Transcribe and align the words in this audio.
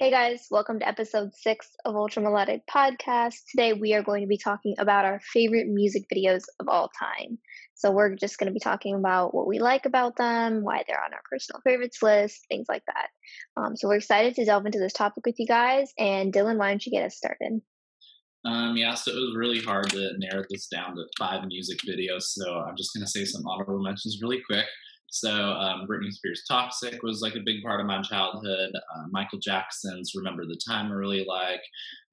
Hey 0.00 0.10
guys, 0.10 0.46
welcome 0.50 0.78
to 0.78 0.88
episode 0.88 1.34
six 1.34 1.68
of 1.84 1.94
Ultra 1.94 2.22
Melodic 2.22 2.62
Podcast. 2.66 3.34
Today 3.50 3.74
we 3.74 3.92
are 3.92 4.02
going 4.02 4.22
to 4.22 4.26
be 4.26 4.38
talking 4.38 4.74
about 4.78 5.04
our 5.04 5.20
favorite 5.30 5.66
music 5.66 6.04
videos 6.10 6.44
of 6.58 6.68
all 6.68 6.90
time. 6.98 7.36
So 7.74 7.90
we're 7.90 8.14
just 8.14 8.38
going 8.38 8.46
to 8.46 8.54
be 8.54 8.60
talking 8.60 8.94
about 8.94 9.34
what 9.34 9.46
we 9.46 9.58
like 9.58 9.84
about 9.84 10.16
them, 10.16 10.64
why 10.64 10.84
they're 10.88 11.04
on 11.04 11.12
our 11.12 11.20
personal 11.30 11.60
favorites 11.66 11.98
list, 12.02 12.46
things 12.48 12.64
like 12.66 12.82
that. 12.86 13.08
Um, 13.60 13.76
so 13.76 13.88
we're 13.88 13.96
excited 13.96 14.34
to 14.36 14.46
delve 14.46 14.64
into 14.64 14.78
this 14.78 14.94
topic 14.94 15.26
with 15.26 15.38
you 15.38 15.46
guys. 15.46 15.92
And 15.98 16.32
Dylan, 16.32 16.56
why 16.56 16.70
don't 16.70 16.86
you 16.86 16.92
get 16.92 17.04
us 17.04 17.18
started? 17.18 17.60
Um, 18.46 18.78
yeah, 18.78 18.94
so 18.94 19.10
it 19.10 19.16
was 19.16 19.36
really 19.36 19.60
hard 19.60 19.90
to 19.90 20.12
narrow 20.16 20.44
this 20.48 20.66
down 20.68 20.96
to 20.96 21.04
five 21.18 21.44
music 21.46 21.80
videos. 21.86 22.22
So 22.22 22.60
I'm 22.60 22.74
just 22.74 22.94
going 22.94 23.04
to 23.04 23.10
say 23.10 23.26
some 23.26 23.46
honorable 23.46 23.82
mentions 23.82 24.18
really 24.22 24.40
quick. 24.50 24.64
So 25.10 25.30
um, 25.30 25.86
Britney 25.88 26.12
Spears' 26.12 26.44
"Toxic" 26.48 27.02
was 27.02 27.20
like 27.20 27.34
a 27.34 27.44
big 27.44 27.62
part 27.62 27.80
of 27.80 27.86
my 27.86 28.00
childhood. 28.02 28.70
Uh, 28.74 29.06
Michael 29.10 29.40
Jackson's 29.40 30.12
"Remember 30.14 30.46
the 30.46 30.60
Time" 30.66 30.90
I 30.90 30.94
really 30.94 31.24
like. 31.28 31.60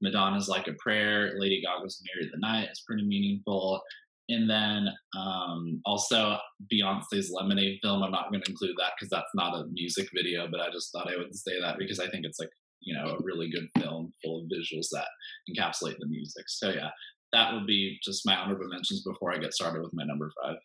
Madonna's 0.02 0.50
"Like 0.50 0.68
a 0.68 0.74
Prayer." 0.74 1.34
Lady 1.38 1.62
Gaga's 1.62 2.02
"Married 2.16 2.32
the 2.34 2.40
Night" 2.40 2.70
is 2.72 2.84
pretty 2.86 3.05
meaningful. 3.05 3.82
And 4.30 4.50
then 4.50 4.90
um, 5.18 5.80
also 5.86 6.38
Beyonce's 6.74 7.32
Lemonade 7.32 7.80
film. 7.82 8.04
I'm 8.04 8.12
not 8.12 8.30
going 8.30 8.41
to 8.44 8.52
include 8.52 8.76
that 8.78 8.91
because 8.98 9.10
that's 9.10 9.34
not 9.36 9.54
a 9.54 9.68
music 9.72 10.10
video, 10.14 10.48
but 10.52 10.60
I 10.60 10.70
just 10.70 10.91
thought 10.91 11.10
I 11.10 11.18
would 11.18 11.34
say 11.34 11.62
that 11.62 11.77
because 11.77 12.00
I 12.00 12.10
think 12.10 12.26
it's 12.26 12.40
like 12.40 12.50
you 12.82 12.96
know 12.96 13.12
a 13.12 13.24
really 13.24 13.50
good 13.50 13.68
film 13.80 14.12
full 14.24 14.41
of 14.41 14.50
visuals 14.50 14.88
that 14.91 15.08
encapsulate 15.50 15.98
the 16.00 16.08
music. 16.08 16.46
So 16.48 16.72
yeah, 16.72 16.90
that 17.32 17.54
would 17.54 17.68
be 17.68 18.00
just 18.04 18.26
my 18.26 18.36
honorable 18.36 18.68
mentions 18.70 19.04
before 19.04 19.34
I 19.34 19.38
get 19.38 19.54
started 19.54 19.82
with 19.82 19.94
my 19.94 20.04
number 20.04 20.32
five. 20.44 20.55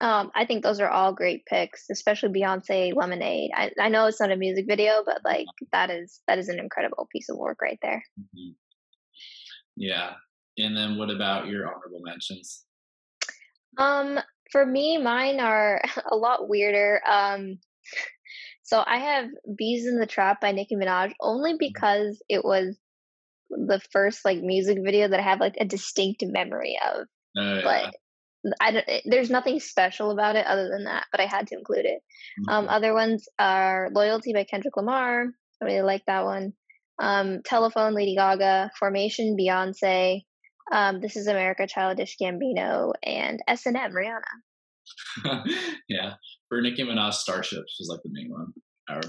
Um, 0.00 0.30
I 0.34 0.46
think 0.46 0.62
those 0.62 0.80
are 0.80 0.88
all 0.88 1.12
great 1.12 1.44
picks, 1.44 1.90
especially 1.90 2.30
Beyonce 2.30 2.94
Lemonade. 2.94 3.50
I, 3.54 3.70
I 3.78 3.90
know 3.90 4.06
it's 4.06 4.20
not 4.20 4.32
a 4.32 4.36
music 4.36 4.64
video, 4.66 5.02
but 5.04 5.18
like 5.24 5.46
that 5.72 5.90
is 5.90 6.20
that 6.26 6.38
is 6.38 6.48
an 6.48 6.58
incredible 6.58 7.06
piece 7.12 7.28
of 7.28 7.36
work 7.36 7.58
right 7.60 7.78
there. 7.82 8.02
Mm-hmm. 8.18 8.52
Yeah. 9.76 10.12
And 10.56 10.76
then 10.76 10.96
what 10.96 11.10
about 11.10 11.48
your 11.48 11.66
honorable 11.66 12.00
mentions? 12.02 12.64
Um, 13.76 14.18
for 14.50 14.64
me, 14.64 14.98
mine 14.98 15.38
are 15.40 15.82
a 16.10 16.16
lot 16.16 16.48
weirder. 16.48 17.00
Um, 17.08 17.58
so 18.62 18.82
I 18.86 18.98
have 18.98 19.26
Beez 19.56 19.86
in 19.86 19.98
the 19.98 20.06
Trap" 20.06 20.40
by 20.40 20.52
Nicki 20.52 20.76
Minaj 20.76 21.12
only 21.20 21.52
mm-hmm. 21.52 21.58
because 21.58 22.22
it 22.28 22.44
was 22.44 22.78
the 23.50 23.80
first 23.92 24.24
like 24.24 24.40
music 24.40 24.78
video 24.82 25.08
that 25.08 25.20
I 25.20 25.24
have 25.24 25.40
like 25.40 25.56
a 25.60 25.64
distinct 25.64 26.22
memory 26.24 26.78
of. 26.82 27.06
Oh, 27.36 27.54
yeah. 27.56 27.62
But 27.64 27.94
I 28.60 28.72
don't, 28.72 28.84
eh, 28.88 29.00
there's 29.04 29.30
nothing 29.30 29.60
special 29.60 30.10
about 30.10 30.36
it 30.36 30.46
other 30.46 30.68
than 30.68 30.84
that, 30.84 31.06
but 31.12 31.20
I 31.20 31.26
had 31.26 31.46
to 31.48 31.56
include 31.56 31.84
it. 31.84 32.00
Um, 32.38 32.44
mm-hmm. 32.44 32.50
Um, 32.50 32.68
other 32.68 32.94
ones 32.94 33.28
are 33.38 33.90
"Loyalty" 33.92 34.32
by 34.32 34.44
Kendrick 34.44 34.76
Lamar. 34.76 35.26
I 35.60 35.64
really 35.64 35.82
like 35.82 36.04
that 36.06 36.24
one. 36.24 36.52
Um, 37.00 37.42
"Telephone" 37.44 37.94
Lady 37.94 38.16
Gaga, 38.16 38.70
"Formation" 38.78 39.36
Beyonce. 39.38 40.22
Um, 40.72 41.00
"This 41.00 41.16
Is 41.16 41.26
America" 41.26 41.66
Childish 41.66 42.16
Gambino, 42.20 42.92
and 43.02 43.40
"S 43.46 43.66
and 43.66 43.76
M" 43.76 43.92
Rihanna. 43.92 45.44
yeah, 45.88 46.14
for 46.48 46.60
Nicki 46.60 46.82
Minaj, 46.82 47.14
"Starships" 47.14 47.76
was 47.78 47.88
like 47.90 48.00
the 48.02 48.10
main 48.12 48.30
one. 48.30 48.52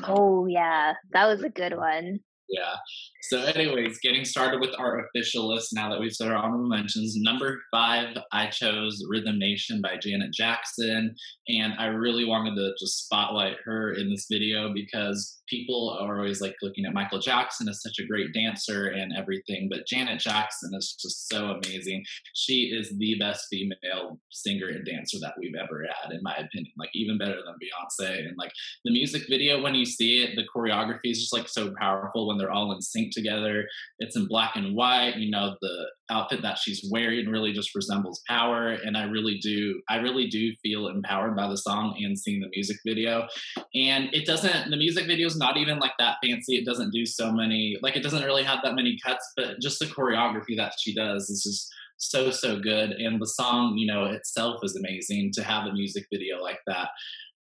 Oh 0.03 0.45
yeah, 0.45 0.93
that 1.11 1.27
was 1.27 1.41
a 1.43 1.49
good 1.49 1.75
one. 1.75 2.19
Yeah. 2.51 2.75
So, 3.23 3.43
anyways, 3.43 3.99
getting 3.99 4.25
started 4.25 4.59
with 4.59 4.71
our 4.77 5.05
official 5.05 5.47
list 5.47 5.69
now 5.73 5.89
that 5.89 5.99
we've 5.99 6.11
said 6.11 6.27
our 6.27 6.35
honorable 6.35 6.67
mentions. 6.67 7.15
Number 7.15 7.61
five, 7.71 8.17
I 8.33 8.47
chose 8.47 9.01
Rhythm 9.07 9.39
Nation 9.39 9.79
by 9.81 9.97
Janet 9.97 10.33
Jackson. 10.33 11.15
And 11.47 11.73
I 11.77 11.85
really 11.85 12.25
wanted 12.25 12.55
to 12.55 12.73
just 12.77 13.05
spotlight 13.05 13.57
her 13.63 13.93
in 13.93 14.09
this 14.09 14.25
video 14.29 14.73
because 14.73 15.41
people 15.47 15.97
are 16.01 16.17
always 16.17 16.41
like 16.41 16.55
looking 16.61 16.85
at 16.85 16.93
Michael 16.93 17.19
Jackson 17.19 17.69
as 17.69 17.81
such 17.81 17.99
a 17.99 18.07
great 18.07 18.33
dancer 18.33 18.87
and 18.87 19.13
everything. 19.15 19.69
But 19.69 19.87
Janet 19.87 20.19
Jackson 20.19 20.71
is 20.75 20.97
just 21.01 21.29
so 21.29 21.51
amazing. 21.51 22.03
She 22.33 22.73
is 22.73 22.97
the 22.97 23.15
best 23.19 23.47
female 23.49 24.19
singer 24.29 24.67
and 24.67 24.85
dancer 24.85 25.19
that 25.21 25.35
we've 25.39 25.55
ever 25.55 25.85
had, 26.03 26.11
in 26.11 26.21
my 26.23 26.33
opinion. 26.33 26.73
Like, 26.77 26.89
even 26.95 27.17
better 27.17 27.37
than 27.45 27.55
Beyonce. 27.61 28.27
And 28.27 28.37
like 28.37 28.51
the 28.83 28.91
music 28.91 29.23
video, 29.29 29.61
when 29.61 29.75
you 29.75 29.85
see 29.85 30.23
it, 30.23 30.35
the 30.35 30.47
choreography 30.53 31.11
is 31.11 31.19
just 31.19 31.33
like 31.33 31.47
so 31.47 31.73
powerful 31.79 32.27
when 32.27 32.40
they're 32.41 32.51
all 32.51 32.71
in 32.71 32.81
sync 32.81 33.13
together. 33.13 33.65
It's 33.99 34.15
in 34.15 34.27
black 34.27 34.55
and 34.55 34.75
white. 34.75 35.17
You 35.17 35.31
know, 35.31 35.55
the 35.61 35.85
outfit 36.09 36.41
that 36.41 36.57
she's 36.57 36.85
wearing 36.91 37.29
really 37.29 37.53
just 37.53 37.75
resembles 37.75 38.21
power. 38.27 38.71
And 38.71 38.97
I 38.97 39.03
really 39.03 39.37
do, 39.37 39.81
I 39.89 39.97
really 39.97 40.27
do 40.27 40.51
feel 40.63 40.87
empowered 40.87 41.35
by 41.35 41.47
the 41.47 41.57
song 41.57 41.95
and 42.03 42.17
seeing 42.17 42.41
the 42.41 42.49
music 42.53 42.77
video. 42.85 43.27
And 43.75 44.09
it 44.13 44.25
doesn't, 44.25 44.69
the 44.69 44.77
music 44.77 45.07
video 45.07 45.27
is 45.27 45.37
not 45.37 45.57
even 45.57 45.79
like 45.79 45.93
that 45.99 46.17
fancy. 46.23 46.55
It 46.55 46.65
doesn't 46.65 46.91
do 46.91 47.05
so 47.05 47.31
many, 47.31 47.77
like, 47.81 47.95
it 47.95 48.03
doesn't 48.03 48.23
really 48.23 48.43
have 48.43 48.59
that 48.63 48.75
many 48.75 48.97
cuts, 49.05 49.31
but 49.37 49.59
just 49.61 49.79
the 49.79 49.85
choreography 49.85 50.57
that 50.57 50.73
she 50.79 50.93
does 50.93 51.29
is 51.29 51.43
just 51.43 51.71
so 52.01 52.31
so 52.31 52.59
good 52.59 52.93
and 52.93 53.21
the 53.21 53.27
song 53.27 53.77
you 53.77 53.85
know 53.85 54.05
itself 54.05 54.59
is 54.63 54.75
amazing 54.75 55.31
to 55.31 55.43
have 55.43 55.67
a 55.67 55.73
music 55.73 56.03
video 56.11 56.41
like 56.41 56.57
that 56.65 56.89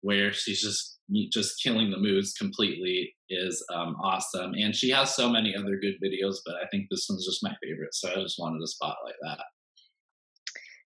where 0.02 0.34
she's 0.34 0.60
just 0.60 0.98
just 1.32 1.62
killing 1.62 1.90
the 1.90 1.98
moves 1.98 2.32
completely 2.34 3.14
is 3.28 3.64
um, 3.72 3.96
awesome. 4.02 4.52
And 4.54 4.74
she 4.74 4.90
has 4.90 5.14
so 5.14 5.28
many 5.28 5.54
other 5.56 5.76
good 5.76 5.94
videos, 6.04 6.36
but 6.44 6.56
I 6.56 6.66
think 6.70 6.86
this 6.90 7.06
one's 7.08 7.26
just 7.26 7.42
my 7.42 7.54
favorite. 7.62 7.94
So 7.94 8.10
I 8.10 8.22
just 8.22 8.38
wanted 8.38 8.60
to 8.60 8.66
spotlight 8.66 9.14
that. 9.22 9.38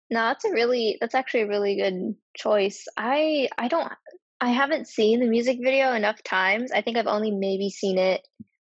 No, 0.09 0.19
that's 0.21 0.45
a 0.45 0.51
really 0.51 0.97
that's 1.01 1.15
actually 1.15 1.41
a 1.41 1.47
really 1.47 1.75
good 1.75 2.15
choice. 2.37 2.85
I 2.97 3.49
I 3.57 3.67
don't 3.67 3.91
I 4.41 4.49
haven't 4.49 4.87
seen 4.87 5.19
the 5.19 5.27
music 5.27 5.59
video 5.61 5.93
enough 5.93 6.21
times. 6.23 6.71
I 6.71 6.81
think 6.81 6.97
I've 6.97 7.07
only 7.07 7.31
maybe 7.31 7.69
seen 7.69 7.97
it 7.97 8.21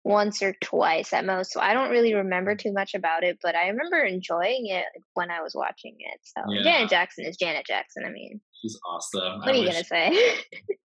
once 0.04 0.42
or 0.42 0.54
twice 0.62 1.12
at 1.12 1.24
most. 1.24 1.52
So 1.52 1.60
I 1.60 1.74
don't 1.74 1.90
really 1.90 2.14
remember 2.14 2.54
too 2.54 2.72
much 2.72 2.94
about 2.94 3.24
it, 3.24 3.38
but 3.42 3.56
I 3.56 3.68
remember 3.68 4.04
enjoying 4.04 4.66
it 4.68 4.84
when 5.14 5.30
I 5.30 5.42
was 5.42 5.54
watching 5.54 5.96
it. 5.98 6.20
So 6.22 6.42
yeah. 6.52 6.62
Janet 6.62 6.90
Jackson 6.90 7.24
is 7.26 7.36
Janet 7.36 7.66
Jackson. 7.66 8.04
I 8.06 8.10
mean, 8.10 8.40
she's 8.62 8.78
awesome. 8.88 9.40
What 9.40 9.48
I 9.48 9.52
are 9.52 9.54
you 9.54 9.66
gonna 9.66 9.84
say? 9.84 10.36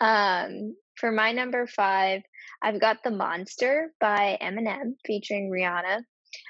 um, 0.00 0.74
for 0.96 1.10
my 1.10 1.32
number 1.32 1.66
five, 1.66 2.22
I've 2.62 2.80
got 2.80 2.98
The 3.02 3.10
Monster 3.10 3.92
by 4.00 4.38
Eminem 4.42 4.94
featuring 5.06 5.50
Rihanna. 5.50 6.02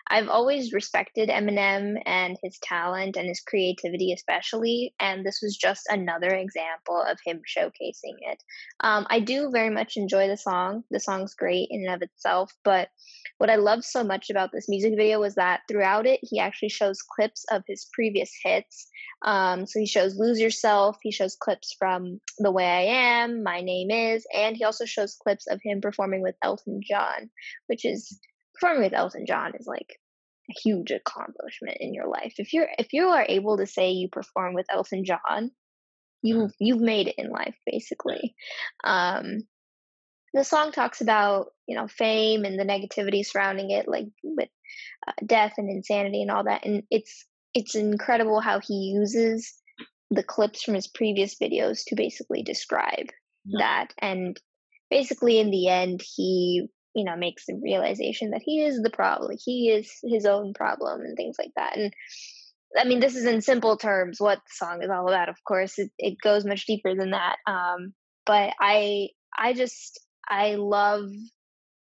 I've 0.08 0.28
always 0.28 0.72
respected 0.72 1.28
Eminem 1.28 1.96
and 2.04 2.36
his 2.42 2.58
talent 2.62 3.16
and 3.16 3.28
his 3.28 3.40
creativity, 3.40 4.12
especially, 4.12 4.94
and 5.00 5.24
this 5.24 5.40
was 5.42 5.56
just 5.56 5.86
another 5.88 6.28
example 6.28 7.00
of 7.00 7.18
him 7.24 7.40
showcasing 7.48 8.18
it. 8.20 8.42
Um, 8.80 9.06
I 9.08 9.20
do 9.20 9.50
very 9.50 9.70
much 9.70 9.96
enjoy 9.96 10.26
the 10.28 10.36
song. 10.36 10.82
The 10.90 11.00
song's 11.00 11.34
great 11.34 11.68
in 11.70 11.86
and 11.86 11.94
of 11.94 12.02
itself, 12.02 12.52
but 12.64 12.88
what 13.38 13.50
I 13.50 13.56
love 13.56 13.84
so 13.84 14.04
much 14.04 14.30
about 14.30 14.50
this 14.52 14.68
music 14.68 14.94
video 14.96 15.20
was 15.20 15.36
that 15.36 15.60
throughout 15.68 16.06
it, 16.06 16.20
he 16.22 16.40
actually 16.40 16.70
shows 16.70 17.00
clips 17.02 17.44
of 17.50 17.62
his 17.66 17.88
previous 17.94 18.30
hits. 18.44 18.88
Um, 19.22 19.66
so 19.66 19.78
he 19.78 19.86
shows 19.86 20.16
Lose 20.16 20.40
Yourself, 20.40 20.98
he 21.02 21.12
shows 21.12 21.36
clips 21.36 21.74
from 21.78 22.20
The 22.38 22.50
Way 22.50 22.64
I 22.64 22.82
Am, 23.22 23.42
My 23.42 23.60
Name 23.60 23.90
Is, 23.90 24.26
and 24.34 24.56
he 24.56 24.64
also 24.64 24.86
shows 24.86 25.16
clips 25.22 25.46
of 25.46 25.60
him 25.62 25.80
performing 25.80 26.22
with 26.22 26.36
Elton 26.42 26.80
John, 26.88 27.30
which 27.66 27.84
is 27.84 28.18
performing 28.54 28.84
with 28.84 28.94
Elton 28.94 29.26
John 29.26 29.52
is 29.58 29.66
like 29.66 29.98
a 30.50 30.54
huge 30.62 30.90
accomplishment 30.90 31.78
in 31.80 31.94
your 31.94 32.08
life. 32.08 32.34
If 32.38 32.52
you're 32.52 32.68
if 32.78 32.92
you 32.92 33.08
are 33.08 33.26
able 33.28 33.58
to 33.58 33.66
say 33.66 33.90
you 33.90 34.08
perform 34.08 34.54
with 34.54 34.66
Elton 34.70 35.04
John, 35.04 35.50
you've 36.22 36.52
you've 36.58 36.80
made 36.80 37.08
it 37.08 37.16
in 37.18 37.30
life 37.30 37.56
basically. 37.66 38.34
Um, 38.84 39.42
the 40.32 40.44
song 40.44 40.72
talks 40.72 41.00
about 41.00 41.48
you 41.66 41.76
know 41.76 41.88
fame 41.88 42.44
and 42.44 42.58
the 42.58 42.64
negativity 42.64 43.24
surrounding 43.24 43.70
it, 43.70 43.88
like 43.88 44.06
with 44.22 44.48
uh, 45.06 45.12
death 45.24 45.54
and 45.58 45.70
insanity 45.70 46.22
and 46.22 46.30
all 46.30 46.44
that, 46.44 46.64
and 46.64 46.84
it's 46.90 47.26
it's 47.54 47.74
incredible 47.74 48.40
how 48.40 48.60
he 48.60 48.92
uses 48.94 49.54
the 50.10 50.22
clips 50.22 50.62
from 50.62 50.74
his 50.74 50.88
previous 50.88 51.36
videos 51.40 51.82
to 51.86 51.94
basically 51.94 52.42
describe 52.42 53.06
yeah. 53.44 53.58
that. 53.58 53.94
And 54.00 54.40
basically 54.90 55.38
in 55.38 55.50
the 55.50 55.68
end 55.68 56.00
he 56.16 56.66
you 56.96 57.04
know 57.04 57.16
makes 57.16 57.46
the 57.46 57.54
realization 57.62 58.30
that 58.30 58.42
he 58.44 58.60
is 58.64 58.82
the 58.82 58.90
problem 58.90 59.36
he 59.44 59.70
is 59.70 59.88
his 60.02 60.26
own 60.26 60.52
problem 60.52 61.00
and 61.02 61.16
things 61.16 61.36
like 61.38 61.52
that. 61.56 61.76
And 61.76 61.92
i 62.76 62.84
mean 62.84 63.00
this 63.00 63.16
is 63.16 63.24
in 63.24 63.40
simple 63.40 63.76
terms 63.76 64.20
what 64.20 64.38
the 64.38 64.52
song 64.52 64.82
is 64.82 64.90
all 64.90 65.08
about 65.08 65.28
of 65.28 65.36
course. 65.46 65.78
It, 65.78 65.90
it 65.98 66.16
goes 66.22 66.44
much 66.44 66.66
deeper 66.66 66.94
than 66.94 67.10
that. 67.10 67.36
Um, 67.46 67.94
but 68.26 68.52
i 68.60 69.08
i 69.36 69.52
just 69.52 70.00
i 70.28 70.56
love 70.56 71.08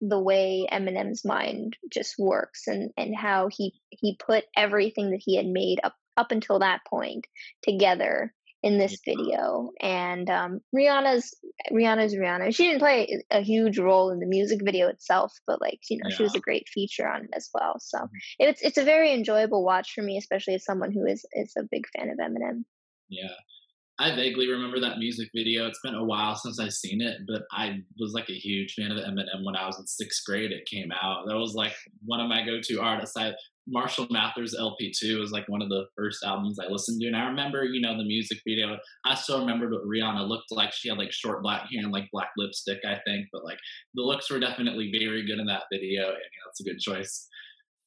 the 0.02 0.20
way 0.20 0.68
eminem's 0.72 1.26
mind 1.26 1.76
just 1.92 2.16
works 2.20 2.68
and 2.68 2.92
and 2.98 3.16
how 3.16 3.50
he 3.52 3.74
he 3.90 4.16
put 4.16 4.44
everything 4.56 5.12
that 5.12 5.22
he 5.24 5.36
had 5.36 5.48
made 5.48 5.80
up 5.84 5.96
up 6.18 6.32
until 6.32 6.60
that 6.60 6.82
point 6.90 7.26
together 7.64 8.34
in 8.64 8.78
this 8.78 9.00
video. 9.06 9.70
And 9.80 10.30
um, 10.30 10.60
Rihanna's 10.76 11.36
Rihanna's 11.72 12.16
Rihanna. 12.16 12.54
She 12.56 12.66
didn't 12.66 12.80
play 12.80 13.22
a 13.30 13.42
huge 13.42 13.78
role 13.78 14.10
in 14.10 14.20
the 14.20 14.26
music 14.26 14.60
video 14.64 14.88
itself, 14.88 15.34
but 15.46 15.62
like 15.62 15.80
you 15.90 15.98
know, 15.98 16.10
yeah. 16.10 16.16
she 16.16 16.24
was 16.24 16.36
a 16.36 16.40
great 16.40 16.68
feature 16.68 17.08
on 17.08 17.24
it 17.24 17.30
as 17.34 17.50
well. 17.54 17.76
So 17.80 18.00
mm-hmm. 18.00 18.18
it's 18.40 18.62
it's 18.62 18.78
a 18.78 18.84
very 18.84 19.14
enjoyable 19.14 19.64
watch 19.64 19.94
for 19.94 20.02
me, 20.02 20.18
especially 20.18 20.56
as 20.56 20.66
someone 20.66 20.92
who 20.92 21.06
is 21.06 21.26
is 21.34 21.54
a 21.58 21.64
big 21.70 21.86
fan 21.96 22.10
of 22.10 22.18
Eminem. 22.18 22.64
Yeah. 23.10 23.30
I 24.00 24.16
vaguely 24.16 24.48
remember 24.48 24.80
that 24.80 25.00
music 25.00 25.30
video. 25.36 25.66
It's 25.66 25.80
been 25.84 25.96
a 25.96 26.04
while 26.04 26.36
since 26.36 26.60
I've 26.60 26.74
seen 26.74 27.02
it, 27.02 27.22
but 27.28 27.44
I 27.52 27.80
was 28.00 28.14
like 28.14 28.30
a 28.30 28.34
huge 28.34 28.74
fan 28.74 28.92
of 28.92 28.98
Eminem 28.98 29.44
when 29.44 29.56
I 29.56 29.66
was 29.66 29.80
in 29.80 29.88
sixth 29.88 30.24
grade. 30.24 30.52
It 30.52 30.68
came 30.68 30.92
out. 30.92 31.26
That 31.28 31.36
was 31.36 31.56
like 31.56 31.74
one 32.06 32.20
of 32.20 32.30
my 32.30 32.46
go-to 32.46 32.80
artists. 32.80 33.18
I 33.18 33.34
Marshall 33.68 34.08
Mathers 34.10 34.56
LP2 34.58 35.20
was 35.20 35.32
like 35.32 35.48
one 35.50 35.62
of 35.62 35.70
the 35.70 35.86
first 35.96 36.24
albums 36.24 36.58
I 36.58 36.72
listened 36.72 37.02
to. 37.02 37.08
And 37.08 37.18
I 37.18 37.26
remember, 37.26 37.66
you 37.66 37.82
know, 37.82 37.98
the 37.98 38.06
music 38.06 38.40
video. 38.48 38.78
I 39.04 39.16
still 39.16 39.42
remember 39.42 39.70
what 39.70 39.86
Rihanna 39.86 40.28
looked 40.28 40.52
like. 40.52 40.72
She 40.72 40.88
had 40.88 40.98
like 40.98 41.12
short 41.12 41.44
black 41.44 41.70
hair 41.70 41.84
and 41.84 41.92
like 41.92 42.08
black 42.14 42.30
lipstick, 42.38 42.80
I 42.86 43.00
think. 43.06 43.28
But 43.34 43.44
like 43.44 43.58
the 43.94 44.04
looks 44.04 44.32
were 44.32 44.40
definitely 44.40 44.90
very 44.98 45.26
good 45.26 45.40
in 45.40 45.48
that 45.48 45.64
video. 45.72 46.08
And, 46.08 46.18
you 46.18 46.62
a 46.62 46.64
good 46.64 46.80
choice. 46.80 47.28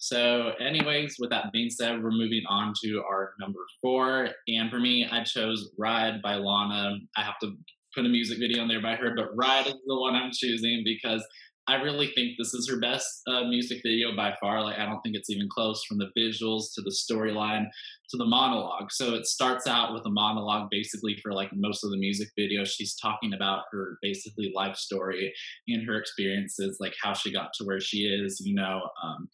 So, 0.03 0.53
anyways, 0.59 1.17
with 1.19 1.29
that 1.29 1.53
being 1.53 1.69
said, 1.69 2.03
we're 2.03 2.11
moving 2.11 2.43
on 2.49 2.73
to 2.83 3.03
our 3.05 3.35
number 3.39 3.61
four. 3.83 4.31
And 4.49 4.71
for 4.71 4.81
me, 4.81 5.07
I 5.13 5.23
chose 5.25 5.73
Ride 5.77 6.23
by 6.23 6.37
Lana. 6.37 6.97
I 7.19 7.23
have 7.23 7.39
to 7.43 7.53
put 7.95 8.07
a 8.07 8.09
music 8.09 8.39
video 8.39 8.63
in 8.63 8.69
there 8.69 8.81
by 8.81 8.95
her, 8.95 9.15
but 9.15 9.37
Ride 9.37 9.67
is 9.67 9.75
the 9.87 10.01
one 10.01 10.15
I'm 10.15 10.31
choosing 10.33 10.83
because 10.87 11.23
I 11.71 11.81
really 11.83 12.09
think 12.17 12.33
this 12.37 12.53
is 12.53 12.69
her 12.69 12.81
best 12.81 13.07
uh, 13.29 13.45
music 13.45 13.81
video 13.85 14.17
by 14.17 14.35
far. 14.41 14.61
Like, 14.61 14.79
I 14.79 14.87
don't 14.87 15.01
think 15.03 15.15
it's 15.15 15.31
even 15.31 15.49
close 15.49 15.85
from 15.85 15.99
the 15.99 16.11
visuals 16.19 16.75
to 16.75 16.83
the 16.83 16.91
storyline 16.91 17.67
to 18.11 18.17
the 18.17 18.25
monologue. 18.25 18.91
So 18.91 19.15
it 19.15 19.25
starts 19.27 19.69
out 19.69 19.95
with 19.95 20.05
a 20.05 20.11
monologue 20.11 20.69
basically 20.69 21.17
for 21.23 21.33
like 21.33 21.51
most 21.55 21.85
of 21.85 21.93
the 21.93 21.97
music 21.97 22.29
video. 22.37 22.65
She's 22.65 22.97
talking 22.97 23.35
about 23.35 23.67
her 23.71 23.99
basically 24.03 24.53
life 24.53 24.75
story 24.75 25.33
and 25.69 25.87
her 25.87 25.97
experiences, 25.97 26.79
like 26.81 26.95
how 27.01 27.13
she 27.13 27.33
got 27.33 27.53
to 27.55 27.65
where 27.65 27.81
she 27.81 27.99
is, 27.99 28.41
you 28.45 28.57
know. 28.57 28.81
Um, 29.05 29.29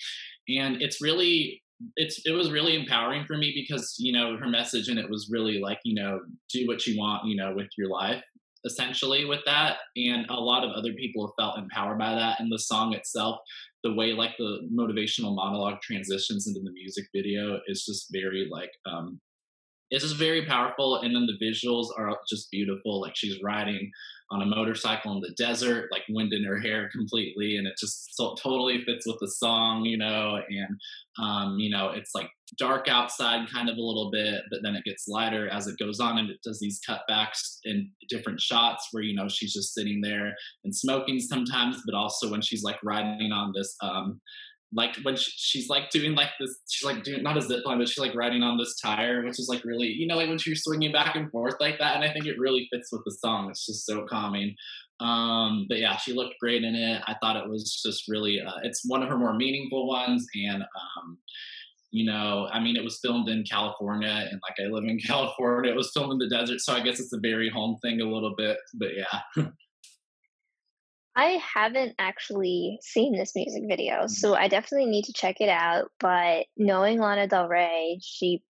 and 0.46 0.82
it's 0.82 1.00
really 1.00 1.62
it's 1.96 2.20
it 2.26 2.32
was 2.32 2.50
really 2.50 2.74
empowering 2.74 3.24
for 3.26 3.36
me 3.36 3.52
because 3.54 3.96
you 3.98 4.12
know 4.12 4.36
her 4.38 4.48
message 4.48 4.88
and 4.88 4.98
it 4.98 5.10
was 5.10 5.28
really 5.30 5.58
like 5.60 5.78
you 5.84 5.94
know 5.94 6.20
do 6.50 6.66
what 6.66 6.86
you 6.86 6.98
want 6.98 7.26
you 7.26 7.36
know 7.36 7.52
with 7.54 7.68
your 7.76 7.88
life 7.88 8.24
essentially 8.66 9.24
with 9.24 9.40
that 9.46 9.76
and 9.96 10.26
a 10.28 10.34
lot 10.34 10.64
of 10.64 10.72
other 10.72 10.92
people 10.92 11.26
have 11.26 11.34
felt 11.42 11.58
empowered 11.58 11.98
by 11.98 12.14
that 12.14 12.40
and 12.40 12.50
the 12.50 12.58
song 12.58 12.92
itself 12.92 13.38
the 13.84 13.94
way 13.94 14.12
like 14.12 14.32
the 14.38 14.68
motivational 14.74 15.34
monologue 15.34 15.80
transitions 15.80 16.46
into 16.46 16.60
the 16.60 16.72
music 16.72 17.06
video 17.14 17.60
is 17.68 17.84
just 17.84 18.08
very 18.12 18.48
like 18.50 18.70
um 18.84 19.20
it's 19.90 20.02
just 20.02 20.16
very 20.16 20.44
powerful 20.44 20.96
and 20.96 21.14
then 21.14 21.26
the 21.26 21.46
visuals 21.46 21.86
are 21.96 22.18
just 22.28 22.50
beautiful 22.50 23.00
like 23.00 23.14
she's 23.14 23.40
riding 23.42 23.90
on 24.32 24.42
a 24.42 24.46
motorcycle 24.46 25.12
in 25.12 25.20
the 25.20 25.34
desert 25.38 25.88
like 25.92 26.02
wind 26.08 26.32
in 26.32 26.42
her 26.42 26.58
hair 26.58 26.90
completely 26.90 27.56
and 27.56 27.66
it 27.66 27.74
just 27.78 28.16
so 28.16 28.34
totally 28.34 28.84
fits 28.84 29.06
with 29.06 29.16
the 29.20 29.30
song 29.30 29.84
you 29.84 29.96
know 29.96 30.40
and 30.48 30.80
um, 31.22 31.58
you 31.58 31.70
know 31.70 31.90
it's 31.90 32.14
like 32.14 32.28
dark 32.58 32.88
outside 32.88 33.48
kind 33.52 33.69
of 33.69 33.76
a 33.76 33.81
little 33.81 34.10
bit 34.10 34.43
but 34.50 34.60
then 34.62 34.75
it 34.75 34.84
gets 34.84 35.08
lighter 35.08 35.48
as 35.48 35.66
it 35.66 35.78
goes 35.78 36.00
on 36.00 36.19
and 36.19 36.31
it 36.31 36.38
does 36.44 36.60
these 36.60 36.81
cutbacks 36.88 37.58
in 37.64 37.90
different 38.08 38.40
shots 38.40 38.88
where 38.93 39.02
you 39.02 39.14
know 39.14 39.28
she's 39.28 39.52
just 39.52 39.75
sitting 39.75 40.00
there 40.00 40.34
and 40.64 40.75
smoking 40.75 41.19
sometimes 41.19 41.82
but 41.84 41.94
also 41.94 42.31
when 42.31 42.40
she's 42.40 42.62
like 42.62 42.78
riding 42.84 43.32
on 43.32 43.52
this 43.54 43.75
um, 43.82 44.20
like 44.72 44.96
when 45.02 45.16
she, 45.16 45.31
she's 45.37 45.69
like 45.69 45.90
doing 45.90 46.14
like 46.14 46.31
this 46.40 46.56
she's 46.69 46.87
like 46.87 47.02
doing 47.02 47.22
not 47.22 47.37
a 47.37 47.40
zip 47.40 47.64
line 47.64 47.78
but 47.78 47.88
she's 47.88 47.98
like 47.98 48.14
riding 48.14 48.43
on 48.43 48.58
this 48.58 48.78
tire 48.81 49.25
which 49.25 49.38
is 49.38 49.48
like 49.48 49.64
really 49.64 49.87
you 49.87 50.06
know 50.06 50.16
like 50.16 50.28
when 50.28 50.38
she's 50.38 50.62
swinging 50.62 50.93
back 50.93 51.14
and 51.16 51.31
forth 51.31 51.54
like 51.60 51.78
that 51.78 51.96
and 51.96 52.04
i 52.04 52.12
think 52.12 52.26
it 52.26 52.38
really 52.38 52.69
fits 52.72 52.90
with 52.93 53.02
the 53.04 53.12
song. 53.12 53.50
It's 53.50 53.66
just 53.66 53.87
so 53.87 54.04
calming. 54.08 54.54
Um 55.00 55.66
but 55.69 55.78
yeah 55.78 55.96
she 55.96 56.12
looked 56.12 56.34
great 56.40 56.64
in 56.64 56.75
it. 56.75 57.02
I 57.06 57.14
thought 57.20 57.37
it 57.37 57.48
was 57.48 57.81
just 57.84 58.08
really 58.08 58.40
uh, 58.40 58.60
it's 58.62 58.82
one 58.87 59.02
of 59.02 59.08
her 59.08 59.19
more 59.19 59.34
meaningful 59.34 59.87
ones 59.87 60.26
and 60.34 60.62
um 60.62 61.19
you 61.90 62.04
know 62.04 62.48
i 62.52 62.60
mean 62.60 62.76
it 62.76 62.84
was 62.84 62.98
filmed 63.00 63.28
in 63.28 63.44
california 63.44 64.28
and 64.30 64.40
like 64.48 64.56
i 64.64 64.68
live 64.70 64.84
in 64.84 64.98
california 65.06 65.70
it 65.70 65.76
was 65.76 65.90
filmed 65.94 66.12
in 66.12 66.18
the 66.18 66.28
desert 66.28 66.60
so 66.60 66.72
i 66.72 66.80
guess 66.80 67.00
it's 67.00 67.12
a 67.12 67.20
very 67.20 67.48
home 67.48 67.76
thing 67.82 68.00
a 68.00 68.04
little 68.04 68.34
bit 68.36 68.56
but 68.74 68.88
yeah 68.96 69.44
I 71.16 71.40
haven't 71.54 71.94
actually 71.98 72.78
seen 72.82 73.16
this 73.16 73.32
music 73.34 73.62
video, 73.66 73.94
mm-hmm. 73.94 74.08
so 74.08 74.34
I 74.34 74.48
definitely 74.48 74.90
need 74.90 75.06
to 75.06 75.14
check 75.14 75.36
it 75.40 75.48
out. 75.48 75.86
But 75.98 76.44
knowing 76.58 77.00
Lana 77.00 77.26
Del 77.26 77.48
Rey, 77.48 77.98
she, 78.02 78.42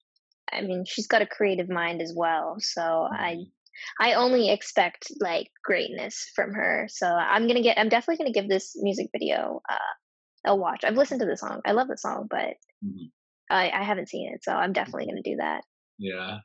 I 0.53 0.63
mean, 0.63 0.85
she's 0.85 1.07
got 1.07 1.23
a 1.23 1.27
creative 1.27 1.69
mind 1.69 2.03
as 2.03 2.13
well. 2.15 2.57
So 2.59 2.83
I, 2.83 3.35
mm-hmm. 3.35 4.05
I 4.05 4.15
only 4.15 4.51
expect 4.51 5.13
like 5.21 5.49
greatness 5.65 6.29
from 6.35 6.55
her. 6.55 6.89
So 6.91 7.07
I'm 7.07 7.47
gonna 7.47 7.63
get, 7.63 7.79
I'm 7.79 7.89
definitely 7.89 8.25
gonna 8.25 8.33
give 8.33 8.49
this 8.49 8.73
music 8.77 9.11
video 9.13 9.61
uh, 9.71 10.51
a 10.51 10.57
watch. 10.57 10.83
I've 10.83 10.97
listened 10.97 11.21
to 11.21 11.27
the 11.27 11.37
song. 11.37 11.61
I 11.65 11.71
love 11.71 11.87
the 11.87 11.97
song, 11.97 12.27
but 12.29 12.57
mm-hmm. 12.85 13.07
I, 13.51 13.71
I 13.71 13.85
haven't 13.85 14.09
seen 14.09 14.33
it, 14.33 14.43
so 14.43 14.53
I'm 14.53 14.73
definitely 14.73 15.07
gonna 15.07 15.23
do 15.23 15.37
that. 15.37 15.63
Yeah. 15.99 16.39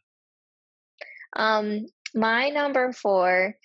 Um, 1.36 1.86
my 2.14 2.50
number 2.50 2.92
four 2.92 3.56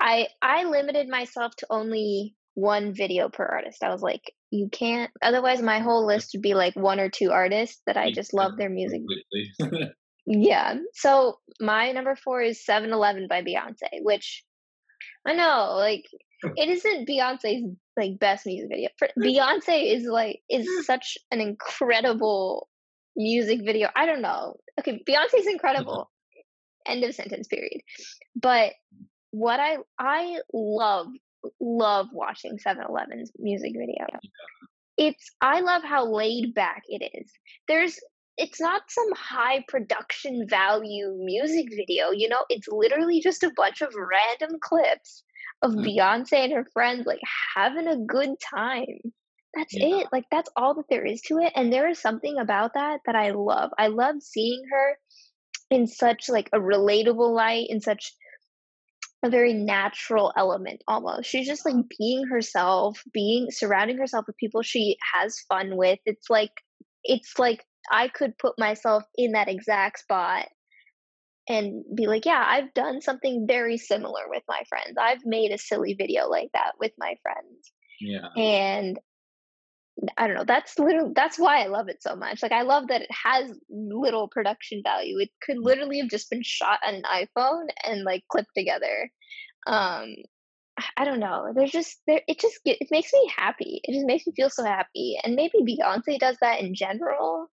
I 0.00 0.28
I 0.40 0.64
limited 0.64 1.08
myself 1.08 1.54
to 1.56 1.66
only 1.70 2.34
one 2.54 2.92
video 2.94 3.28
per 3.28 3.44
artist. 3.44 3.84
I 3.84 3.90
was 3.90 4.02
like, 4.02 4.32
you 4.50 4.68
can't 4.72 5.10
otherwise 5.22 5.62
my 5.62 5.78
whole 5.80 6.06
list 6.06 6.30
would 6.34 6.42
be 6.42 6.54
like 6.54 6.74
one 6.74 6.98
or 6.98 7.10
two 7.10 7.30
artists 7.30 7.82
that 7.86 7.96
I 7.96 8.10
just 8.10 8.34
love 8.34 8.56
their 8.56 8.70
music. 8.70 9.02
yeah. 10.26 10.76
So 10.94 11.38
my 11.60 11.92
number 11.92 12.16
4 12.16 12.42
is 12.42 12.64
7-Eleven 12.68 13.28
by 13.28 13.42
Beyonce, 13.42 14.02
which 14.02 14.42
I 15.26 15.34
know 15.34 15.74
like 15.76 16.04
it 16.56 16.68
isn't 16.70 17.08
Beyonce's 17.08 17.76
like 17.96 18.18
best 18.18 18.46
music 18.46 18.70
video. 18.70 18.88
Beyonce 19.18 19.94
is 19.94 20.04
like 20.04 20.40
is 20.48 20.86
such 20.86 21.18
an 21.30 21.40
incredible 21.40 22.68
music 23.22 23.60
video. 23.64 23.88
I 23.94 24.06
don't 24.06 24.22
know. 24.22 24.56
Okay, 24.78 25.02
Beyonce's 25.08 25.46
incredible. 25.46 26.10
End 26.86 27.04
of 27.04 27.14
sentence 27.14 27.46
period. 27.48 27.82
But 28.34 28.72
what 29.30 29.60
I 29.60 29.78
I 29.98 30.40
love 30.52 31.08
love 31.60 32.08
watching 32.12 32.58
7-Eleven's 32.58 33.32
music 33.38 33.72
video. 33.76 34.06
It's 34.96 35.30
I 35.40 35.60
love 35.60 35.82
how 35.82 36.06
laid 36.06 36.54
back 36.54 36.82
it 36.88 37.10
is. 37.14 37.30
There's 37.68 37.98
it's 38.36 38.60
not 38.60 38.82
some 38.88 39.12
high 39.14 39.64
production 39.68 40.46
value 40.48 41.14
music 41.18 41.66
video, 41.74 42.10
you 42.10 42.28
know, 42.28 42.42
it's 42.48 42.68
literally 42.68 43.20
just 43.20 43.42
a 43.42 43.52
bunch 43.54 43.82
of 43.82 43.94
random 43.94 44.58
clips 44.60 45.22
of 45.62 45.72
mm-hmm. 45.72 45.82
Beyonce 45.82 46.44
and 46.44 46.52
her 46.54 46.66
friends 46.72 47.06
like 47.06 47.20
having 47.54 47.86
a 47.86 47.98
good 47.98 48.30
time. 48.40 49.12
That's 49.54 49.74
yeah. 49.74 50.00
it. 50.00 50.06
Like 50.12 50.24
that's 50.30 50.50
all 50.56 50.74
that 50.74 50.86
there 50.88 51.04
is 51.04 51.20
to 51.22 51.38
it 51.38 51.52
and 51.56 51.72
there 51.72 51.88
is 51.88 51.98
something 51.98 52.38
about 52.38 52.74
that 52.74 53.00
that 53.06 53.16
I 53.16 53.30
love. 53.30 53.70
I 53.78 53.88
love 53.88 54.16
seeing 54.20 54.62
her 54.70 54.98
in 55.70 55.86
such 55.86 56.28
like 56.28 56.48
a 56.52 56.58
relatable 56.58 57.34
light 57.34 57.66
in 57.68 57.80
such 57.80 58.12
a 59.22 59.30
very 59.30 59.52
natural 59.52 60.32
element 60.36 60.82
almost. 60.88 61.28
She's 61.28 61.46
just 61.46 61.66
like 61.66 61.76
being 61.98 62.26
herself, 62.26 63.02
being 63.12 63.50
surrounding 63.50 63.98
herself 63.98 64.26
with 64.26 64.36
people 64.36 64.62
she 64.62 64.96
has 65.14 65.40
fun 65.48 65.76
with. 65.76 65.98
It's 66.06 66.30
like 66.30 66.52
it's 67.04 67.38
like 67.38 67.64
I 67.90 68.08
could 68.08 68.38
put 68.38 68.58
myself 68.58 69.04
in 69.16 69.32
that 69.32 69.48
exact 69.48 70.00
spot 70.00 70.46
and 71.48 71.84
be 71.94 72.06
like, 72.06 72.24
yeah, 72.24 72.44
I've 72.46 72.72
done 72.74 73.00
something 73.00 73.46
very 73.46 73.76
similar 73.76 74.22
with 74.28 74.42
my 74.48 74.62
friends. 74.68 74.96
I've 75.00 75.24
made 75.24 75.50
a 75.50 75.58
silly 75.58 75.94
video 75.94 76.28
like 76.28 76.50
that 76.54 76.72
with 76.78 76.92
my 76.98 77.14
friends. 77.22 77.72
Yeah. 78.00 78.28
And 78.36 78.98
I 80.16 80.26
don't 80.26 80.36
know. 80.36 80.44
That's 80.44 80.78
literally 80.78 81.12
that's 81.14 81.38
why 81.38 81.62
I 81.62 81.66
love 81.66 81.88
it 81.88 82.02
so 82.02 82.16
much. 82.16 82.42
Like 82.42 82.52
I 82.52 82.62
love 82.62 82.88
that 82.88 83.02
it 83.02 83.10
has 83.10 83.50
little 83.68 84.28
production 84.28 84.82
value. 84.84 85.18
It 85.18 85.30
could 85.42 85.58
mm. 85.58 85.64
literally 85.64 85.98
have 86.00 86.08
just 86.08 86.30
been 86.30 86.42
shot 86.42 86.80
on 86.86 86.94
an 86.94 87.02
iPhone 87.02 87.66
and 87.84 88.04
like 88.04 88.24
clipped 88.28 88.54
together. 88.56 89.10
Um 89.66 90.14
I 90.96 91.04
don't 91.04 91.20
know. 91.20 91.52
There's 91.54 91.70
just 91.70 92.00
there 92.06 92.22
it 92.26 92.40
just 92.40 92.60
it 92.64 92.78
makes 92.90 93.12
me 93.12 93.32
happy. 93.36 93.80
It 93.84 93.92
just 93.92 94.06
makes 94.06 94.26
me 94.26 94.32
feel 94.34 94.50
so 94.50 94.64
happy. 94.64 95.18
And 95.22 95.34
maybe 95.34 95.58
Beyonce 95.62 96.18
does 96.18 96.36
that 96.40 96.60
in 96.60 96.74
general, 96.74 97.48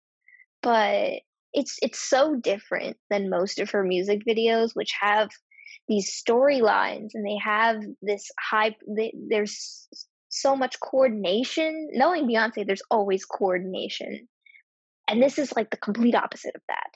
but 0.63 1.21
it's 1.53 1.79
it's 1.83 1.99
so 1.99 2.37
different 2.37 2.97
than 3.11 3.31
most 3.31 3.59
of 3.59 3.71
her 3.71 3.83
music 3.83 4.23
videos 4.29 4.71
which 4.75 4.93
have 5.01 5.31
these 5.89 6.23
storylines 6.23 7.11
and 7.15 7.25
they 7.25 7.39
have 7.43 7.81
this 8.03 8.29
high 8.39 8.75
they, 8.97 9.13
there's 9.29 9.89
so 10.41 10.57
much 10.57 10.79
coordination. 10.81 11.89
Knowing 11.93 12.27
Beyonce, 12.27 12.67
there's 12.67 12.83
always 12.91 13.25
coordination. 13.25 14.29
And 15.09 15.23
this 15.23 15.39
is 15.39 15.55
like 15.55 15.71
the 15.71 15.77
complete 15.77 16.15
opposite 16.15 16.55
of 16.55 16.63
that, 16.69 16.91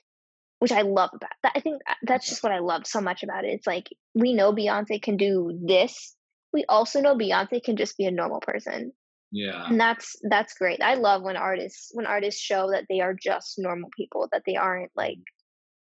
which 0.58 0.72
I 0.72 0.82
love 0.82 1.10
about 1.14 1.30
that. 1.42 1.52
I 1.54 1.60
think 1.60 1.80
uh, 1.88 1.94
that's 2.02 2.28
just 2.28 2.42
what 2.42 2.52
I 2.52 2.58
love 2.58 2.86
so 2.86 3.00
much 3.00 3.22
about 3.22 3.44
it. 3.44 3.52
It's 3.52 3.66
like 3.66 3.88
we 4.14 4.32
know 4.32 4.52
Beyonce 4.52 5.00
can 5.00 5.16
do 5.16 5.58
this. 5.66 6.14
We 6.52 6.64
also 6.68 7.00
know 7.00 7.14
Beyonce 7.14 7.62
can 7.62 7.76
just 7.76 7.96
be 7.96 8.06
a 8.06 8.10
normal 8.10 8.40
person. 8.40 8.92
Yeah. 9.32 9.64
And 9.68 9.80
that's 9.80 10.16
that's 10.28 10.54
great. 10.54 10.82
I 10.82 10.94
love 10.94 11.22
when 11.22 11.36
artists 11.36 11.90
when 11.94 12.06
artists 12.06 12.40
show 12.40 12.70
that 12.72 12.86
they 12.88 13.00
are 13.00 13.14
just 13.14 13.54
normal 13.58 13.90
people, 13.96 14.28
that 14.32 14.42
they 14.44 14.56
aren't 14.56 14.90
like 14.96 15.18
mm. 15.18 15.24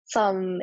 some 0.07 0.61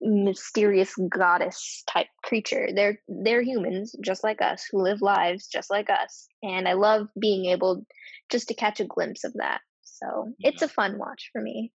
mysterious 0.00 0.94
goddess 1.08 1.84
type 1.86 2.08
creature. 2.22 2.68
They're 2.74 3.00
they're 3.08 3.42
humans 3.42 3.94
just 4.02 4.24
like 4.24 4.40
us 4.40 4.66
who 4.70 4.82
live 4.82 5.02
lives 5.02 5.46
just 5.46 5.70
like 5.70 5.90
us. 5.90 6.26
And 6.42 6.66
I 6.68 6.74
love 6.74 7.08
being 7.18 7.46
able 7.46 7.84
just 8.30 8.48
to 8.48 8.54
catch 8.54 8.80
a 8.80 8.84
glimpse 8.84 9.24
of 9.24 9.34
that. 9.34 9.60
So, 9.82 10.32
yeah. 10.38 10.50
it's 10.50 10.62
a 10.62 10.68
fun 10.68 10.98
watch 10.98 11.30
for 11.32 11.40
me. 11.42 11.72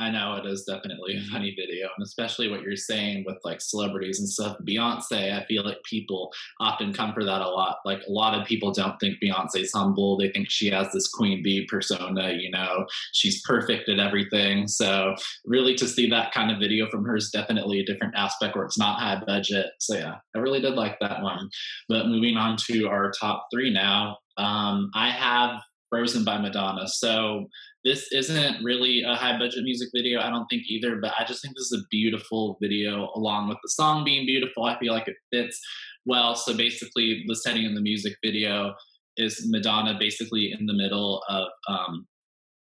I 0.00 0.10
know 0.10 0.36
it 0.36 0.46
is 0.46 0.64
definitely 0.64 1.16
a 1.16 1.30
funny 1.30 1.54
video, 1.58 1.88
and 1.96 2.04
especially 2.04 2.48
what 2.48 2.62
you're 2.62 2.76
saying 2.76 3.24
with 3.26 3.38
like 3.44 3.60
celebrities 3.60 4.20
and 4.20 4.28
stuff. 4.28 4.56
Beyonce, 4.66 5.36
I 5.36 5.44
feel 5.46 5.64
like 5.64 5.82
people 5.84 6.32
often 6.60 6.92
come 6.92 7.12
for 7.12 7.24
that 7.24 7.40
a 7.40 7.48
lot. 7.48 7.78
Like 7.84 8.00
a 8.06 8.12
lot 8.12 8.38
of 8.38 8.46
people 8.46 8.72
don't 8.72 8.98
think 9.00 9.16
Beyonce's 9.22 9.72
humble. 9.72 10.16
They 10.16 10.30
think 10.30 10.50
she 10.50 10.70
has 10.70 10.92
this 10.92 11.08
queen 11.08 11.42
bee 11.42 11.66
persona, 11.66 12.32
you 12.32 12.50
know, 12.50 12.86
she's 13.12 13.42
perfect 13.42 13.88
at 13.88 13.98
everything. 13.98 14.68
So 14.68 15.14
really 15.44 15.74
to 15.76 15.88
see 15.88 16.08
that 16.10 16.32
kind 16.32 16.50
of 16.50 16.58
video 16.58 16.88
from 16.88 17.04
her 17.04 17.16
is 17.16 17.30
definitely 17.30 17.80
a 17.80 17.86
different 17.86 18.14
aspect 18.16 18.56
where 18.56 18.64
it's 18.64 18.78
not 18.78 19.00
high 19.00 19.20
budget. 19.26 19.66
So 19.80 19.96
yeah, 19.96 20.16
I 20.34 20.38
really 20.38 20.60
did 20.60 20.74
like 20.74 20.98
that 21.00 21.22
one. 21.22 21.48
But 21.88 22.06
moving 22.06 22.36
on 22.36 22.56
to 22.68 22.88
our 22.88 23.10
top 23.10 23.46
three 23.52 23.72
now. 23.72 24.18
Um, 24.36 24.90
I 24.94 25.10
have 25.10 25.60
Frozen 25.90 26.24
by 26.24 26.38
Madonna. 26.38 26.86
So 26.86 27.46
this 27.88 28.12
isn't 28.12 28.62
really 28.62 29.02
a 29.02 29.14
high 29.14 29.38
budget 29.38 29.64
music 29.64 29.88
video, 29.94 30.20
I 30.20 30.28
don't 30.28 30.46
think 30.48 30.64
either, 30.68 30.96
but 30.96 31.14
I 31.18 31.24
just 31.24 31.40
think 31.40 31.54
this 31.54 31.72
is 31.72 31.80
a 31.80 31.86
beautiful 31.90 32.58
video 32.60 33.10
along 33.14 33.48
with 33.48 33.56
the 33.62 33.70
song 33.70 34.04
being 34.04 34.26
beautiful. 34.26 34.64
I 34.64 34.78
feel 34.78 34.92
like 34.92 35.08
it 35.08 35.16
fits 35.32 35.58
well. 36.04 36.34
So 36.34 36.54
basically, 36.54 37.24
the 37.26 37.34
setting 37.34 37.64
in 37.64 37.74
the 37.74 37.80
music 37.80 38.16
video 38.22 38.74
is 39.16 39.46
Madonna 39.48 39.96
basically 39.98 40.54
in 40.58 40.66
the 40.66 40.74
middle 40.74 41.22
of 41.30 41.48
um, 41.66 42.06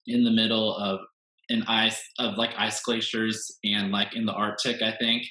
in 0.07 0.23
the 0.23 0.31
middle 0.31 0.77
of 0.77 1.01
an 1.49 1.65
ice 1.67 2.01
of 2.21 2.37
like 2.37 2.51
ice 2.57 2.81
glaciers 2.81 3.59
and 3.65 3.91
like 3.91 4.15
in 4.15 4.25
the 4.25 4.33
Arctic, 4.33 4.83
I 4.83 4.95
think. 5.01 5.25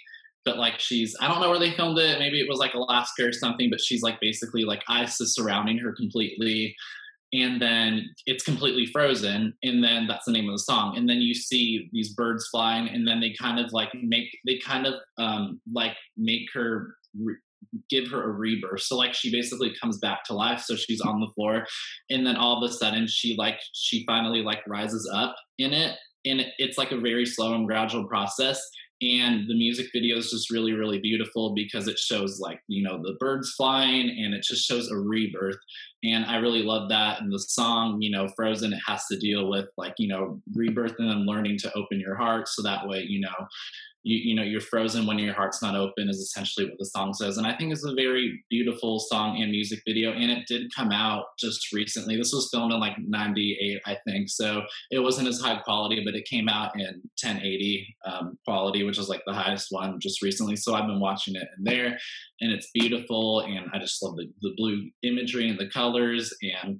But 0.44 0.58
like 0.58 0.82
she's 0.82 1.16
I 1.22 1.30
don't 1.30 1.40
know 1.40 1.50
where 1.50 1.60
they 1.60 1.72
filmed 1.72 1.98
it. 1.98 2.20
Maybe 2.20 2.42
it 2.42 2.50
was 2.50 2.60
like 2.60 2.74
Alaska 2.74 3.26
or 3.26 3.32
something, 3.32 3.70
but 3.70 3.80
she's 3.80 4.02
like 4.02 4.20
basically 4.20 4.66
like 4.66 4.84
ice 4.90 5.22
is 5.22 5.34
surrounding 5.34 5.78
her 5.78 5.94
completely 5.94 6.76
and 7.34 7.62
then 7.62 8.10
it's 8.26 8.44
completely 8.44 8.86
frozen 8.86 9.54
and 9.64 9.84
then 9.84 10.08
that's 10.08 10.26
the 10.26 10.32
name 10.32 10.48
of 10.48 10.54
the 10.54 10.60
song. 10.60 10.98
And 10.98 11.10
then 11.10 11.18
you 11.18 11.34
see 11.34 11.90
these 11.92 12.14
birds 12.14 12.48
flying 12.50 12.88
and 12.88 13.08
then 13.08 13.20
they 13.20 13.34
kind 13.34 13.60
of 13.60 13.74
like 13.74 13.90
make 14.02 14.30
they 14.46 14.58
kind 14.60 14.86
of 14.86 14.96
um 15.18 15.60
like 15.72 15.96
make 16.16 16.48
her 16.54 16.96
re- 17.20 17.36
give 17.90 18.08
her 18.08 18.24
a 18.24 18.32
rebirth. 18.32 18.82
So 18.82 18.96
like 18.96 19.14
she 19.14 19.32
basically 19.32 19.76
comes 19.82 19.98
back 20.00 20.24
to 20.26 20.34
life 20.34 20.62
so 20.62 20.76
she's 20.76 21.02
on 21.02 21.20
the 21.20 21.32
floor 21.36 21.66
and 22.10 22.26
then 22.26 22.38
all 22.38 22.64
of 22.64 22.70
a 22.70 22.74
sudden 22.74 23.08
she 23.08 23.36
like 23.38 23.60
she 23.74 24.06
finally 24.06 24.42
like 24.42 24.62
rises 24.68 25.10
up 25.14 25.36
in 25.58 25.74
it 25.74 25.98
and 26.26 26.46
it's 26.58 26.78
like 26.78 26.92
a 26.92 27.00
very 27.00 27.26
slow 27.26 27.54
and 27.56 27.68
gradual 27.68 28.08
process 28.08 28.62
and 29.02 29.48
the 29.48 29.54
music 29.54 29.88
video 29.94 30.18
is 30.18 30.32
just 30.32 30.50
really 30.50 30.74
really 30.74 31.00
beautiful 31.00 31.54
because 31.54 31.88
it 31.88 32.00
shows 32.00 32.40
like 32.40 32.60
you 32.68 32.84
know 32.84 32.98
the 33.02 33.16
birds 33.20 33.54
flying 33.56 34.10
and 34.10 34.34
it 34.34 34.44
just 34.44 34.66
shows 34.66 34.90
a 34.90 34.98
rebirth 34.98 35.58
and 36.04 36.26
i 36.26 36.38
really 36.38 36.64
love 36.64 36.90
that. 36.90 37.22
And 37.22 37.32
the 37.32 37.40
song 37.40 38.02
you 38.02 38.12
know 38.12 38.28
frozen 38.36 38.74
it 38.74 38.80
has 38.88 39.06
to 39.08 39.18
deal 39.18 39.50
with 39.50 39.68
like 39.78 39.96
you 39.98 40.08
know 40.08 40.42
rebirth 40.54 40.96
and 41.00 41.26
learning 41.26 41.58
to 41.60 41.74
open 41.76 42.00
your 42.00 42.16
heart. 42.16 42.48
So 42.48 42.62
that 42.64 42.88
way 42.88 43.06
you 43.08 43.22
know 43.22 43.48
you, 44.08 44.18
you 44.18 44.36
know 44.36 44.44
you're 44.44 44.62
frozen 44.62 45.06
when 45.06 45.20
your 45.20 45.34
heart's 45.34 45.62
not 45.62 45.76
open 45.76 46.10
is 46.10 46.20
essentially 46.20 46.66
what 46.66 46.78
the 46.80 46.86
song 46.86 47.14
says. 47.14 47.38
And 47.38 47.46
i 47.46 47.56
think 47.56 47.72
it's 47.72 47.84
a 47.84 47.94
very 47.94 48.44
beautiful 48.50 49.00
song 49.00 49.42
and 49.42 49.52
music 49.52 49.82
video. 49.86 50.14
And 50.14 50.32
it 50.32 50.48
did 50.48 50.74
come 50.74 50.92
out 50.92 51.26
just 51.40 51.74
recently. 51.74 52.16
This 52.16 52.32
was 52.34 52.50
filmed 52.52 52.74
in 52.74 52.80
like 52.80 52.98
98 52.98 53.82
i 53.86 53.98
think. 54.08 54.30
So 54.30 54.64
it 54.92 55.00
wasn't 55.00 55.28
as 55.28 55.40
high 55.40 55.58
quality 55.58 56.04
but 56.06 56.16
it 56.16 56.26
came 56.26 56.48
out 56.48 56.80
in 56.80 57.02
1080 57.22 57.96
um, 58.06 58.38
quality 58.46 58.84
which 58.84 58.98
is 58.98 59.10
like 59.10 59.24
the 59.28 59.34
highest 59.34 59.68
one 59.72 60.00
just 60.00 60.22
recently. 60.22 60.56
So 60.56 60.74
i've 60.74 60.88
been 60.88 61.00
watching 61.00 61.36
it 61.36 61.48
in 61.58 61.64
there 61.64 61.98
and 62.40 62.52
it's 62.52 62.70
beautiful 62.74 63.42
and 63.42 63.70
i 63.74 63.80
just 63.80 64.02
love 64.02 64.16
the, 64.16 64.32
the 64.42 64.54
blue 64.56 64.90
imagery 65.04 65.50
and 65.50 65.60
the 65.60 65.68
colors 65.88 66.34
and 66.42 66.80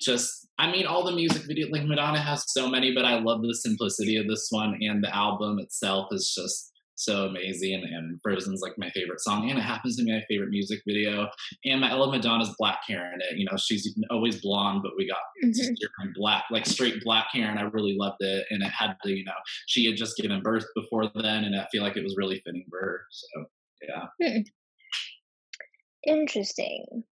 just 0.00 0.48
I 0.58 0.70
mean 0.70 0.86
all 0.86 1.04
the 1.04 1.12
music 1.12 1.42
video 1.46 1.68
like 1.68 1.84
Madonna 1.84 2.20
has 2.20 2.44
so 2.52 2.68
many, 2.68 2.94
but 2.94 3.04
I 3.04 3.18
love 3.18 3.42
the 3.42 3.54
simplicity 3.54 4.16
of 4.16 4.26
this 4.26 4.48
one 4.50 4.78
and 4.80 5.02
the 5.02 5.14
album 5.14 5.58
itself 5.58 6.08
is 6.12 6.34
just 6.36 6.72
so 6.98 7.26
amazing 7.26 7.74
and, 7.74 8.18
Frozen's 8.22 8.62
like 8.62 8.72
my 8.78 8.88
favorite 8.90 9.20
song 9.20 9.50
and 9.50 9.58
it 9.58 9.62
happens 9.62 9.96
to 9.96 10.04
be 10.04 10.12
my 10.12 10.22
favorite 10.28 10.48
music 10.48 10.80
video 10.88 11.28
and 11.64 11.84
I 11.84 11.92
love 11.94 12.10
Madonna's 12.10 12.54
black 12.58 12.80
hair 12.88 13.12
in 13.12 13.20
it 13.20 13.36
you 13.36 13.44
know 13.44 13.56
she's 13.58 13.94
always 14.10 14.40
blonde 14.40 14.80
but 14.82 14.92
we 14.96 15.06
got 15.06 15.18
mm-hmm. 15.44 16.08
black 16.14 16.44
like 16.50 16.64
straight 16.64 17.04
black 17.04 17.26
hair 17.32 17.50
and 17.50 17.58
I 17.58 17.64
really 17.64 17.96
loved 17.98 18.16
it 18.20 18.46
and 18.50 18.62
it 18.62 18.70
had 18.70 18.96
to 19.04 19.10
you 19.10 19.24
know 19.24 19.32
she 19.66 19.84
had 19.84 19.96
just 19.96 20.16
given 20.16 20.42
birth 20.42 20.64
before 20.74 21.10
then 21.14 21.44
and 21.44 21.54
I 21.54 21.66
feel 21.70 21.82
like 21.82 21.98
it 21.98 22.02
was 22.02 22.16
really 22.16 22.40
fitting 22.46 22.64
for 22.70 22.80
her 22.80 23.00
so 23.10 23.44
yeah 23.86 24.06
hmm. 24.22 24.40
interesting 26.06 27.04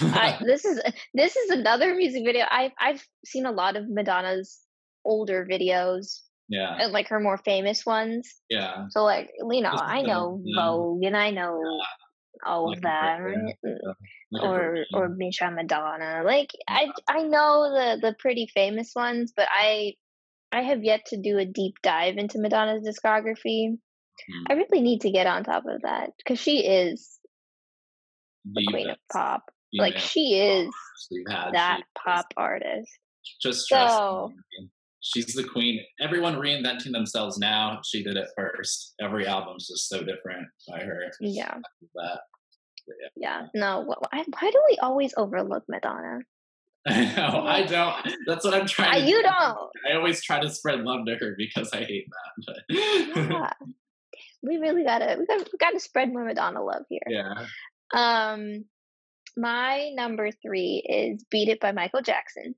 I, 0.00 0.38
this 0.44 0.64
is 0.64 0.80
this 1.14 1.36
is 1.36 1.50
another 1.50 1.94
music 1.94 2.24
video. 2.24 2.44
I've 2.50 2.72
I've 2.78 3.04
seen 3.24 3.46
a 3.46 3.52
lot 3.52 3.76
of 3.76 3.88
Madonna's 3.88 4.58
older 5.04 5.46
videos. 5.50 6.20
Yeah. 6.48 6.76
And 6.80 6.92
like 6.92 7.08
her 7.08 7.20
more 7.20 7.36
famous 7.38 7.84
ones. 7.84 8.34
Yeah. 8.48 8.86
So 8.90 9.04
like 9.04 9.30
you 9.38 9.60
know, 9.60 9.70
I 9.70 10.02
know 10.02 10.42
Vogue 10.56 11.02
and 11.04 11.16
I 11.16 11.30
know 11.30 11.60
yeah. 11.62 12.50
all 12.50 12.68
like 12.68 12.78
of 12.78 12.82
that. 12.84 13.18
Right? 13.18 13.54
Like 14.32 14.42
or 14.42 14.84
or 14.94 15.08
Misha 15.08 15.50
Madonna. 15.50 16.22
Like 16.24 16.50
yeah. 16.68 16.74
I 16.74 16.92
I 17.06 17.22
know 17.22 17.70
the 17.70 18.00
the 18.00 18.14
pretty 18.18 18.48
famous 18.54 18.92
ones, 18.94 19.32
but 19.36 19.46
I 19.50 19.94
I 20.50 20.62
have 20.62 20.82
yet 20.82 21.06
to 21.06 21.20
do 21.20 21.38
a 21.38 21.44
deep 21.44 21.74
dive 21.82 22.16
into 22.16 22.38
Madonna's 22.40 22.86
discography. 22.86 23.72
Mm-hmm. 23.72 24.44
I 24.48 24.54
really 24.54 24.80
need 24.80 25.02
to 25.02 25.10
get 25.10 25.26
on 25.26 25.44
top 25.44 25.64
of 25.68 25.82
that 25.82 26.10
because 26.16 26.40
she 26.40 26.66
is 26.66 27.18
the, 28.44 28.62
the 28.62 28.72
queen 28.72 28.90
of 28.90 28.96
pop 29.12 29.44
like 29.74 29.98
she 29.98 30.38
is 30.40 30.70
that 31.26 31.82
pop 31.96 32.26
artist. 32.36 32.90
Just 33.42 33.68
trust 33.68 33.96
so, 33.96 34.32
me. 34.60 34.68
She's 35.00 35.34
the 35.34 35.44
queen. 35.44 35.80
Everyone 36.00 36.34
reinventing 36.34 36.92
themselves 36.92 37.38
now. 37.38 37.80
She 37.84 38.02
did 38.02 38.16
it 38.16 38.28
first. 38.36 38.94
Every 39.00 39.26
album's 39.26 39.68
just 39.68 39.88
so 39.88 40.02
different 40.02 40.48
by 40.68 40.80
her. 40.80 41.12
Yeah. 41.20 41.54
That. 41.94 42.20
Yeah. 42.86 43.08
yeah. 43.16 43.46
No. 43.54 43.84
Why, 43.84 44.24
why 44.24 44.50
do 44.50 44.62
we 44.68 44.78
always 44.78 45.14
overlook 45.16 45.64
Madonna? 45.68 46.20
I 46.86 47.04
know. 47.16 47.44
I 47.46 47.62
don't. 47.62 47.96
That's 48.26 48.44
what 48.44 48.54
I'm 48.54 48.66
trying. 48.66 49.06
You 49.06 49.22
don't. 49.22 49.70
I 49.88 49.94
always 49.94 50.22
try 50.22 50.40
to 50.40 50.50
spread 50.50 50.80
love 50.80 51.06
to 51.06 51.16
her 51.16 51.34
because 51.36 51.70
I 51.72 51.84
hate 51.84 52.08
that. 52.08 52.44
But 52.46 52.76
yeah. 52.76 53.50
We 54.40 54.56
really 54.58 54.84
gotta. 54.84 55.16
We 55.18 55.26
gotta. 55.26 55.44
We 55.52 55.58
gotta 55.58 55.80
spread 55.80 56.12
more 56.12 56.24
Madonna 56.24 56.62
love 56.62 56.84
here. 56.88 57.02
Yeah. 57.08 57.46
Um 57.92 58.66
my 59.38 59.90
number 59.94 60.30
three 60.30 60.82
is 60.86 61.24
Beat 61.30 61.48
It 61.48 61.60
by 61.60 61.72
Michael 61.72 62.02
Jackson. 62.02 62.54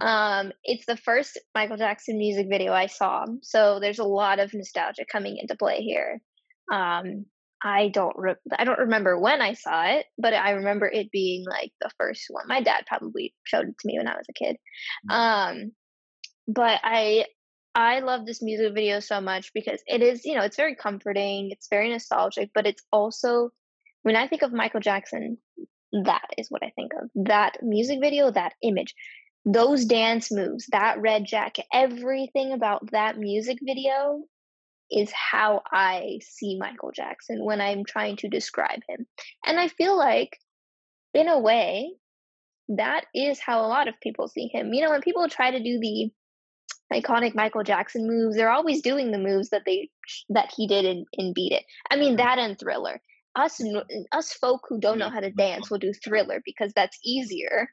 Mm-hmm. 0.00 0.06
Um, 0.06 0.52
it's 0.62 0.86
the 0.86 0.96
first 0.96 1.38
Michael 1.54 1.76
Jackson 1.76 2.18
music 2.18 2.46
video 2.48 2.72
I 2.72 2.86
saw, 2.86 3.26
so 3.42 3.80
there's 3.80 3.98
a 3.98 4.04
lot 4.04 4.38
of 4.38 4.54
nostalgia 4.54 5.04
coming 5.10 5.38
into 5.38 5.56
play 5.56 5.82
here. 5.82 6.20
Um, 6.72 7.26
I 7.62 7.88
don't 7.88 8.16
re- 8.16 8.36
I 8.56 8.64
don't 8.64 8.78
remember 8.78 9.18
when 9.18 9.42
I 9.42 9.54
saw 9.54 9.86
it, 9.86 10.06
but 10.16 10.32
I 10.32 10.52
remember 10.52 10.86
it 10.86 11.10
being 11.10 11.44
like 11.46 11.72
the 11.80 11.90
first 11.98 12.24
one. 12.30 12.46
My 12.46 12.62
dad 12.62 12.84
probably 12.86 13.34
showed 13.44 13.68
it 13.68 13.78
to 13.78 13.86
me 13.86 13.98
when 13.98 14.08
I 14.08 14.16
was 14.16 14.26
a 14.30 14.32
kid. 14.32 14.56
Mm-hmm. 15.10 15.60
Um, 15.60 15.72
but 16.46 16.80
I 16.82 17.26
I 17.74 18.00
love 18.00 18.26
this 18.26 18.42
music 18.42 18.74
video 18.74 19.00
so 19.00 19.20
much 19.20 19.52
because 19.52 19.82
it 19.86 20.02
is, 20.02 20.24
you 20.24 20.34
know, 20.34 20.42
it's 20.42 20.56
very 20.56 20.74
comforting, 20.74 21.50
it's 21.50 21.68
very 21.68 21.90
nostalgic, 21.90 22.50
but 22.54 22.66
it's 22.66 22.82
also 22.92 23.50
when 24.02 24.16
I 24.16 24.26
think 24.26 24.42
of 24.42 24.52
Michael 24.52 24.80
Jackson, 24.80 25.38
that 25.92 26.28
is 26.38 26.50
what 26.50 26.62
I 26.62 26.72
think 26.76 26.92
of. 26.94 27.10
That 27.26 27.58
music 27.62 27.98
video, 28.00 28.30
that 28.30 28.54
image, 28.62 28.94
those 29.44 29.84
dance 29.84 30.30
moves, 30.30 30.66
that 30.72 31.00
red 31.00 31.24
jacket, 31.24 31.66
everything 31.72 32.52
about 32.52 32.90
that 32.92 33.18
music 33.18 33.58
video 33.62 34.22
is 34.90 35.12
how 35.12 35.62
I 35.70 36.18
see 36.22 36.58
Michael 36.58 36.90
Jackson 36.92 37.44
when 37.44 37.60
I'm 37.60 37.84
trying 37.84 38.16
to 38.16 38.28
describe 38.28 38.80
him. 38.88 39.06
And 39.46 39.58
I 39.58 39.68
feel 39.68 39.96
like, 39.96 40.36
in 41.14 41.28
a 41.28 41.38
way, 41.38 41.92
that 42.68 43.06
is 43.14 43.40
how 43.40 43.64
a 43.64 43.68
lot 43.68 43.88
of 43.88 44.00
people 44.00 44.28
see 44.28 44.48
him. 44.52 44.72
You 44.72 44.84
know, 44.84 44.90
when 44.90 45.00
people 45.00 45.28
try 45.28 45.50
to 45.50 45.62
do 45.62 45.78
the 45.80 46.10
iconic 46.92 47.34
Michael 47.34 47.62
Jackson 47.62 48.06
moves, 48.06 48.36
they're 48.36 48.50
always 48.50 48.82
doing 48.82 49.10
the 49.10 49.18
moves 49.18 49.50
that 49.50 49.62
they 49.64 49.90
that 50.28 50.52
he 50.56 50.66
did 50.66 50.84
in, 50.84 51.04
in 51.12 51.32
Beat 51.32 51.52
It. 51.52 51.64
I 51.90 51.96
mean, 51.96 52.16
mm-hmm. 52.16 52.26
that 52.26 52.38
and 52.38 52.58
Thriller 52.58 53.00
us 53.36 53.60
us 54.12 54.32
folk 54.32 54.62
who 54.68 54.80
don't 54.80 54.98
know 54.98 55.10
how 55.10 55.20
to 55.20 55.30
dance 55.30 55.70
will 55.70 55.78
do 55.78 55.92
thriller 55.92 56.40
because 56.44 56.72
that's 56.74 56.98
easier. 57.04 57.68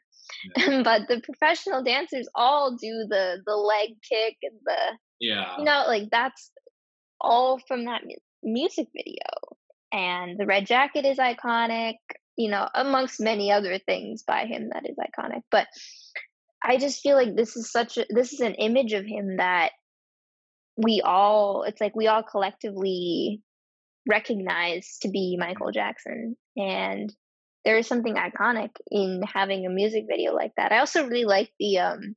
Yeah. 0.56 0.82
but 0.84 1.08
the 1.08 1.22
professional 1.22 1.84
dancers 1.84 2.28
all 2.36 2.72
do 2.72 3.06
the 3.10 3.38
the 3.46 3.56
leg 3.56 3.90
kick 4.08 4.38
and 4.44 4.60
the 4.66 4.98
yeah. 5.20 5.58
you 5.58 5.64
know 5.64 5.86
like 5.88 6.10
that's 6.12 6.52
all 7.20 7.60
from 7.68 7.86
that 7.86 8.02
music 8.44 8.88
video. 8.96 9.58
And 9.92 10.38
the 10.38 10.46
red 10.46 10.66
jacket 10.66 11.06
is 11.06 11.18
iconic 11.18 11.96
you 12.38 12.50
know 12.50 12.68
amongst 12.76 13.20
many 13.20 13.52
other 13.52 13.80
things 13.80 14.24
by 14.24 14.46
him 14.46 14.70
that 14.74 14.88
is 14.88 14.98
iconic. 14.98 15.42
But 15.52 15.68
i 16.64 16.78
just 16.78 17.02
feel 17.02 17.16
like 17.16 17.36
this 17.36 17.56
is 17.56 17.72
such 17.72 17.98
a 17.98 18.06
this 18.10 18.34
is 18.34 18.40
an 18.40 18.56
image 18.56 18.94
of 18.94 19.06
him 19.06 19.38
that 19.38 19.70
we 20.76 21.02
all 21.04 21.64
it's 21.64 21.82
like 21.82 21.96
we 21.96 22.08
all 22.08 22.24
collectively 22.24 23.42
recognized 24.08 25.02
to 25.02 25.10
be 25.10 25.38
Michael 25.40 25.72
Jackson. 25.72 26.36
And 26.56 27.14
there 27.66 27.78
is 27.78 27.88
something 27.88 28.16
iconic 28.16 28.72
in 28.90 29.22
having 29.24 29.66
a 29.66 29.70
music 29.70 30.06
video 30.10 30.34
like 30.34 30.54
that. 30.58 30.72
I 30.72 30.80
also 30.80 31.06
really 31.06 31.26
like 31.26 31.52
the 31.60 31.80
um 31.80 32.16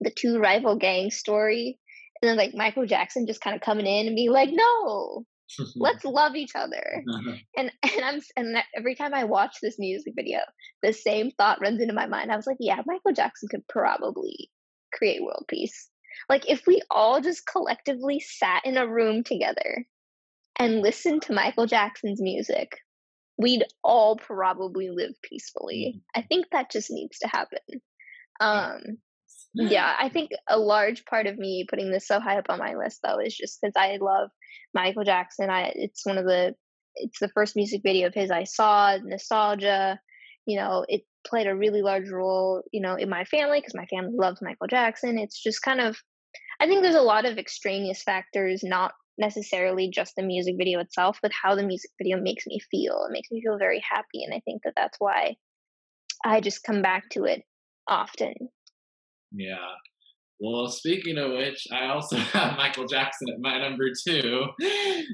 the 0.00 0.10
two 0.10 0.38
rival 0.38 0.76
gang 0.76 1.10
story 1.10 1.78
and 2.20 2.28
then 2.28 2.36
like 2.36 2.54
Michael 2.54 2.86
Jackson 2.86 3.26
just 3.26 3.40
kind 3.40 3.56
of 3.56 3.62
coming 3.62 3.86
in 3.86 4.06
and 4.06 4.16
being 4.16 4.30
like, 4.30 4.50
"No, 4.52 5.24
let's 5.76 6.04
love 6.04 6.36
each 6.36 6.52
other." 6.54 7.02
and 7.56 7.72
and 7.82 8.04
I'm 8.04 8.20
and 8.36 8.56
every 8.76 8.94
time 8.94 9.14
I 9.14 9.24
watch 9.24 9.56
this 9.62 9.78
music 9.78 10.12
video, 10.16 10.40
the 10.82 10.92
same 10.92 11.30
thought 11.30 11.60
runs 11.60 11.80
into 11.80 11.94
my 11.94 12.06
mind. 12.06 12.30
I 12.30 12.36
was 12.36 12.46
like, 12.46 12.58
"Yeah, 12.60 12.82
Michael 12.86 13.12
Jackson 13.12 13.48
could 13.48 13.66
probably 13.68 14.50
create 14.92 15.22
world 15.22 15.44
peace." 15.48 15.88
Like 16.28 16.50
if 16.50 16.66
we 16.66 16.82
all 16.90 17.20
just 17.20 17.46
collectively 17.46 18.20
sat 18.20 18.62
in 18.66 18.76
a 18.76 18.86
room 18.86 19.24
together 19.24 19.86
and 20.60 20.82
listened 20.82 21.22
to 21.22 21.32
Michael 21.32 21.66
Jackson's 21.66 22.20
music, 22.20 22.76
we'd 23.38 23.64
all 23.82 24.16
probably 24.16 24.90
live 24.90 25.14
peacefully. 25.22 25.94
Mm-hmm. 25.96 26.20
I 26.20 26.22
think 26.22 26.46
that 26.52 26.70
just 26.70 26.90
needs 26.90 27.18
to 27.20 27.28
happen. 27.28 27.58
Um, 28.40 28.98
yeah, 29.54 29.96
I 29.98 30.10
think 30.10 30.30
a 30.46 30.58
large 30.58 31.04
part 31.06 31.26
of 31.26 31.38
me 31.38 31.66
putting 31.68 31.90
this 31.90 32.06
so 32.06 32.20
high 32.20 32.38
up 32.38 32.46
on 32.50 32.58
my 32.58 32.74
list 32.74 33.00
though 33.02 33.18
is 33.18 33.36
just 33.36 33.58
because 33.60 33.74
I 33.76 33.98
love 34.00 34.30
Michael 34.74 35.02
Jackson. 35.02 35.50
I 35.50 35.72
it's 35.74 36.06
one 36.06 36.18
of 36.18 36.24
the 36.24 36.54
it's 36.94 37.18
the 37.18 37.30
first 37.30 37.56
music 37.56 37.80
video 37.82 38.06
of 38.06 38.14
his 38.14 38.30
I 38.30 38.44
saw. 38.44 38.96
Nostalgia, 39.02 39.98
you 40.46 40.56
know, 40.56 40.84
it 40.88 41.02
played 41.26 41.46
a 41.46 41.56
really 41.56 41.82
large 41.82 42.08
role, 42.10 42.62
you 42.72 42.80
know, 42.80 42.94
in 42.94 43.08
my 43.08 43.24
family 43.24 43.60
because 43.60 43.74
my 43.74 43.86
family 43.86 44.14
loves 44.14 44.40
Michael 44.40 44.68
Jackson. 44.68 45.18
It's 45.18 45.42
just 45.42 45.62
kind 45.62 45.80
of 45.80 46.00
I 46.60 46.66
think 46.66 46.82
there's 46.82 46.94
a 46.94 47.00
lot 47.00 47.24
of 47.24 47.38
extraneous 47.38 48.02
factors, 48.02 48.62
not 48.62 48.92
necessarily 49.20 49.90
just 49.90 50.16
the 50.16 50.22
music 50.22 50.56
video 50.58 50.80
itself, 50.80 51.18
but 51.22 51.32
how 51.32 51.54
the 51.54 51.62
music 51.62 51.90
video 51.98 52.20
makes 52.20 52.46
me 52.46 52.58
feel. 52.70 53.04
It 53.08 53.12
makes 53.12 53.30
me 53.30 53.40
feel 53.40 53.58
very 53.58 53.82
happy. 53.88 54.24
And 54.24 54.34
I 54.34 54.40
think 54.40 54.62
that 54.64 54.74
that's 54.76 54.98
why 54.98 55.36
I 56.24 56.40
just 56.40 56.64
come 56.64 56.82
back 56.82 57.10
to 57.10 57.24
it 57.24 57.42
often. 57.86 58.34
Yeah. 59.32 59.56
Well, 60.42 60.68
speaking 60.68 61.18
of 61.18 61.32
which, 61.32 61.66
I 61.70 61.88
also 61.88 62.16
have 62.32 62.56
Michael 62.56 62.86
Jackson 62.86 63.28
at 63.28 63.40
my 63.40 63.58
number 63.58 63.90
two, 63.90 64.46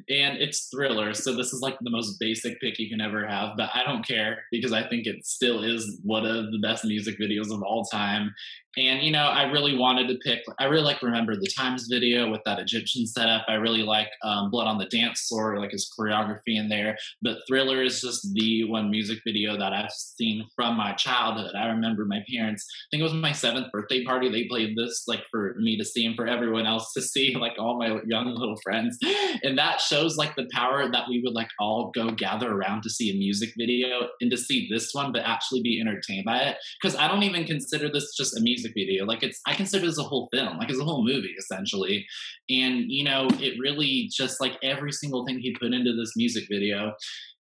and 0.09 0.39
it's 0.39 0.69
Thriller. 0.69 1.15
So 1.15 1.35
this 1.35 1.53
is 1.53 1.61
like 1.61 1.77
the 1.81 1.91
most 1.91 2.21
basic 2.21 2.61
pick 2.61 2.79
you 2.79 2.89
can 2.89 3.01
ever 3.01 3.27
have, 3.27 3.57
but 3.57 3.71
I 3.75 3.83
don't 3.83 4.07
care 4.07 4.45
because 4.53 4.73
I 4.73 4.89
think 4.89 5.07
it 5.07 5.27
still 5.27 5.65
is 5.65 5.99
one 6.05 6.25
of 6.25 6.53
the 6.53 6.61
best 6.63 6.85
music 6.85 7.19
videos 7.21 7.53
of 7.53 7.61
all 7.63 7.85
time. 7.85 8.33
And 8.79 9.03
you 9.03 9.11
know, 9.11 9.27
I 9.27 9.45
really 9.45 9.77
wanted 9.77 10.09
to 10.09 10.19
pick. 10.25 10.41
I 10.59 10.65
really 10.65 10.85
like 10.85 11.03
remember 11.03 11.35
the 11.35 11.51
Times 11.57 11.89
video 11.91 12.31
with 12.31 12.43
that 12.45 12.59
Egyptian 12.59 13.07
setup. 13.07 13.45
I 13.49 13.55
really 13.55 13.83
like 13.83 14.09
um, 14.23 14.51
Blood 14.51 14.67
on 14.67 14.79
the 14.79 14.87
Dance 14.87 15.27
Floor, 15.29 15.59
like 15.59 15.71
his 15.71 15.91
choreography 15.99 16.57
in 16.57 16.69
there. 16.69 16.97
But 17.23 17.39
Thriller 17.49 17.83
is 17.83 18.01
just 18.01 18.29
the 18.35 18.65
one 18.65 18.91
music 18.91 19.19
video 19.27 19.57
that 19.57 19.73
I've 19.73 19.91
seen 19.91 20.47
from 20.55 20.77
my 20.77 20.93
childhood. 20.93 21.55
I 21.55 21.67
remember 21.69 22.05
my 22.05 22.23
parents. 22.31 22.67
I 22.69 22.87
think 22.91 23.01
it 23.01 23.05
was 23.05 23.15
my 23.15 23.33
seventh 23.33 23.73
birthday 23.73 24.05
party. 24.05 24.31
They 24.31 24.45
played 24.45 24.77
this 24.77 25.05
like 25.07 25.25
for 25.31 25.55
me 25.59 25.79
to 25.79 25.85
see 25.85 26.05
and 26.05 26.15
for 26.15 26.27
everyone 26.27 26.67
else 26.67 26.93
to 26.93 27.03
see, 27.03 27.35
like 27.41 27.55
all 27.59 27.79
my 27.79 27.99
young 28.07 28.35
little 28.35 28.57
friends. 28.63 28.99
And 29.43 29.57
that 29.59 29.81
shows 29.81 30.17
like 30.17 30.37
the 30.37 30.49
power 30.53 30.91
that 30.91 31.09
we 31.09 31.23
would 31.25 31.35
like 31.35 31.49
all 31.59 31.91
go 31.95 32.11
gather 32.11 32.53
around 32.53 32.83
to 32.83 32.91
see 32.91 33.11
a 33.11 33.15
music 33.15 33.55
video 33.57 34.09
and 34.21 34.31
to 34.31 34.37
see 34.37 34.69
this 34.71 34.91
one, 34.93 35.13
but 35.13 35.23
actually 35.23 35.63
be 35.63 35.81
entertained 35.81 36.27
by 36.27 36.41
it. 36.41 36.57
Because 36.81 36.97
I 36.97 37.09
don't 37.09 37.23
even 37.23 37.45
consider 37.45 37.91
this 37.91 38.15
just 38.15 38.37
a 38.37 38.41
music 38.43 38.66
music 38.67 38.73
video. 38.75 39.05
Like 39.05 39.23
it's 39.23 39.41
I 39.47 39.55
consider 39.55 39.87
as 39.87 39.99
a 39.99 40.03
whole 40.03 40.29
film, 40.33 40.59
like 40.59 40.71
it's 40.71 40.81
a 40.81 40.85
whole 40.85 41.05
movie 41.05 41.35
essentially. 41.39 42.07
And 42.51 42.91
you 42.91 43.05
know, 43.05 43.29
it 43.41 43.59
really 43.61 44.11
just 44.13 44.41
like 44.41 44.59
every 44.63 44.93
single 44.93 45.25
thing 45.27 45.39
he 45.39 45.55
put 45.55 45.73
into 45.73 45.95
this 45.95 46.13
music 46.17 46.45
video. 46.51 46.93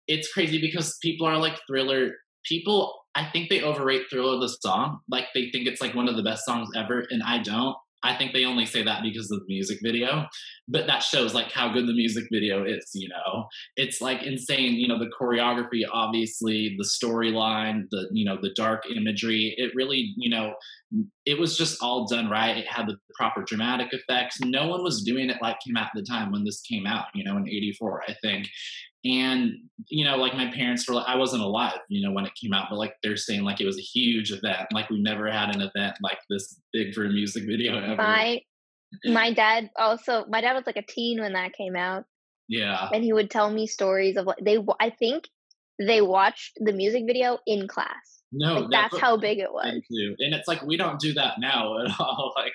It's 0.06 0.32
crazy 0.32 0.60
because 0.60 0.98
people 1.02 1.26
are 1.26 1.38
like 1.38 1.58
thriller 1.66 2.12
people 2.44 2.94
I 3.16 3.24
think 3.30 3.48
they 3.48 3.62
overrate 3.62 4.02
Thriller 4.10 4.40
the 4.40 4.48
song. 4.48 4.98
Like 5.08 5.26
they 5.34 5.48
think 5.50 5.68
it's 5.68 5.80
like 5.80 5.94
one 5.94 6.08
of 6.08 6.16
the 6.16 6.22
best 6.22 6.44
songs 6.44 6.68
ever, 6.76 7.06
and 7.10 7.22
I 7.22 7.38
don't. 7.38 7.76
I 8.04 8.14
think 8.14 8.32
they 8.32 8.44
only 8.44 8.66
say 8.66 8.82
that 8.82 9.02
because 9.02 9.30
of 9.30 9.40
the 9.40 9.46
music 9.48 9.78
video, 9.82 10.26
but 10.68 10.86
that 10.86 11.02
shows 11.02 11.34
like 11.34 11.50
how 11.50 11.72
good 11.72 11.86
the 11.86 11.94
music 11.94 12.24
video 12.30 12.64
is, 12.64 12.90
you 12.94 13.08
know. 13.08 13.46
It's 13.76 14.00
like 14.00 14.22
insane, 14.22 14.74
you 14.74 14.86
know, 14.86 14.98
the 14.98 15.10
choreography 15.18 15.82
obviously, 15.90 16.76
the 16.78 16.84
storyline, 16.84 17.84
the 17.90 18.08
you 18.12 18.24
know, 18.24 18.38
the 18.40 18.52
dark 18.54 18.84
imagery. 18.94 19.54
It 19.56 19.72
really, 19.74 20.12
you 20.16 20.28
know, 20.28 20.54
it 21.24 21.38
was 21.38 21.56
just 21.56 21.82
all 21.82 22.06
done 22.06 22.28
right. 22.28 22.58
It 22.58 22.66
had 22.68 22.86
the 22.86 22.98
proper 23.14 23.42
dramatic 23.42 23.88
effects. 23.92 24.38
No 24.40 24.68
one 24.68 24.82
was 24.82 25.02
doing 25.02 25.30
it 25.30 25.38
like 25.40 25.56
him 25.66 25.76
at 25.76 25.90
the 25.94 26.02
time 26.02 26.30
when 26.30 26.44
this 26.44 26.60
came 26.60 26.86
out, 26.86 27.06
you 27.14 27.24
know, 27.24 27.36
in 27.38 27.48
84, 27.48 28.02
I 28.06 28.14
think 28.22 28.46
and 29.04 29.52
you 29.88 30.04
know 30.04 30.16
like 30.16 30.34
my 30.34 30.50
parents 30.52 30.88
were 30.88 30.94
like 30.94 31.06
i 31.06 31.16
wasn't 31.16 31.42
alive 31.42 31.78
you 31.88 32.06
know 32.06 32.12
when 32.14 32.24
it 32.24 32.32
came 32.40 32.54
out 32.54 32.68
but 32.70 32.78
like 32.78 32.94
they're 33.02 33.16
saying 33.16 33.42
like 33.42 33.60
it 33.60 33.66
was 33.66 33.78
a 33.78 33.82
huge 33.82 34.32
event. 34.32 34.66
Like 34.72 34.90
we 34.90 35.00
never 35.00 35.30
had 35.30 35.54
an 35.54 35.60
event 35.60 35.96
like 36.02 36.18
this 36.30 36.58
big 36.72 36.94
for 36.94 37.04
a 37.04 37.08
music 37.08 37.44
video 37.46 37.78
ever. 37.78 37.96
My 37.96 38.40
my 39.04 39.32
dad 39.32 39.70
also 39.76 40.24
my 40.28 40.40
dad 40.40 40.54
was 40.54 40.66
like 40.66 40.76
a 40.76 40.82
teen 40.82 41.20
when 41.20 41.32
that 41.34 41.52
came 41.52 41.76
out. 41.76 42.04
Yeah. 42.48 42.88
And 42.92 43.02
he 43.02 43.12
would 43.12 43.30
tell 43.30 43.50
me 43.50 43.66
stories 43.66 44.16
of 44.16 44.26
like 44.26 44.38
they 44.42 44.58
i 44.80 44.90
think 44.90 45.28
they 45.78 46.00
watched 46.00 46.52
the 46.56 46.72
music 46.72 47.04
video 47.06 47.38
in 47.46 47.66
class 47.66 48.22
no, 48.36 48.54
like, 48.60 48.70
that's, 48.70 48.98
how 48.98 49.16
big 49.16 49.38
it 49.38 49.52
was. 49.52 49.80
And 49.90 50.34
it's 50.34 50.48
like 50.48 50.62
we 50.62 50.76
don't 50.76 50.98
do 50.98 51.12
that 51.14 51.34
now 51.38 51.78
at 51.78 51.92
all. 52.00 52.34
Like 52.36 52.52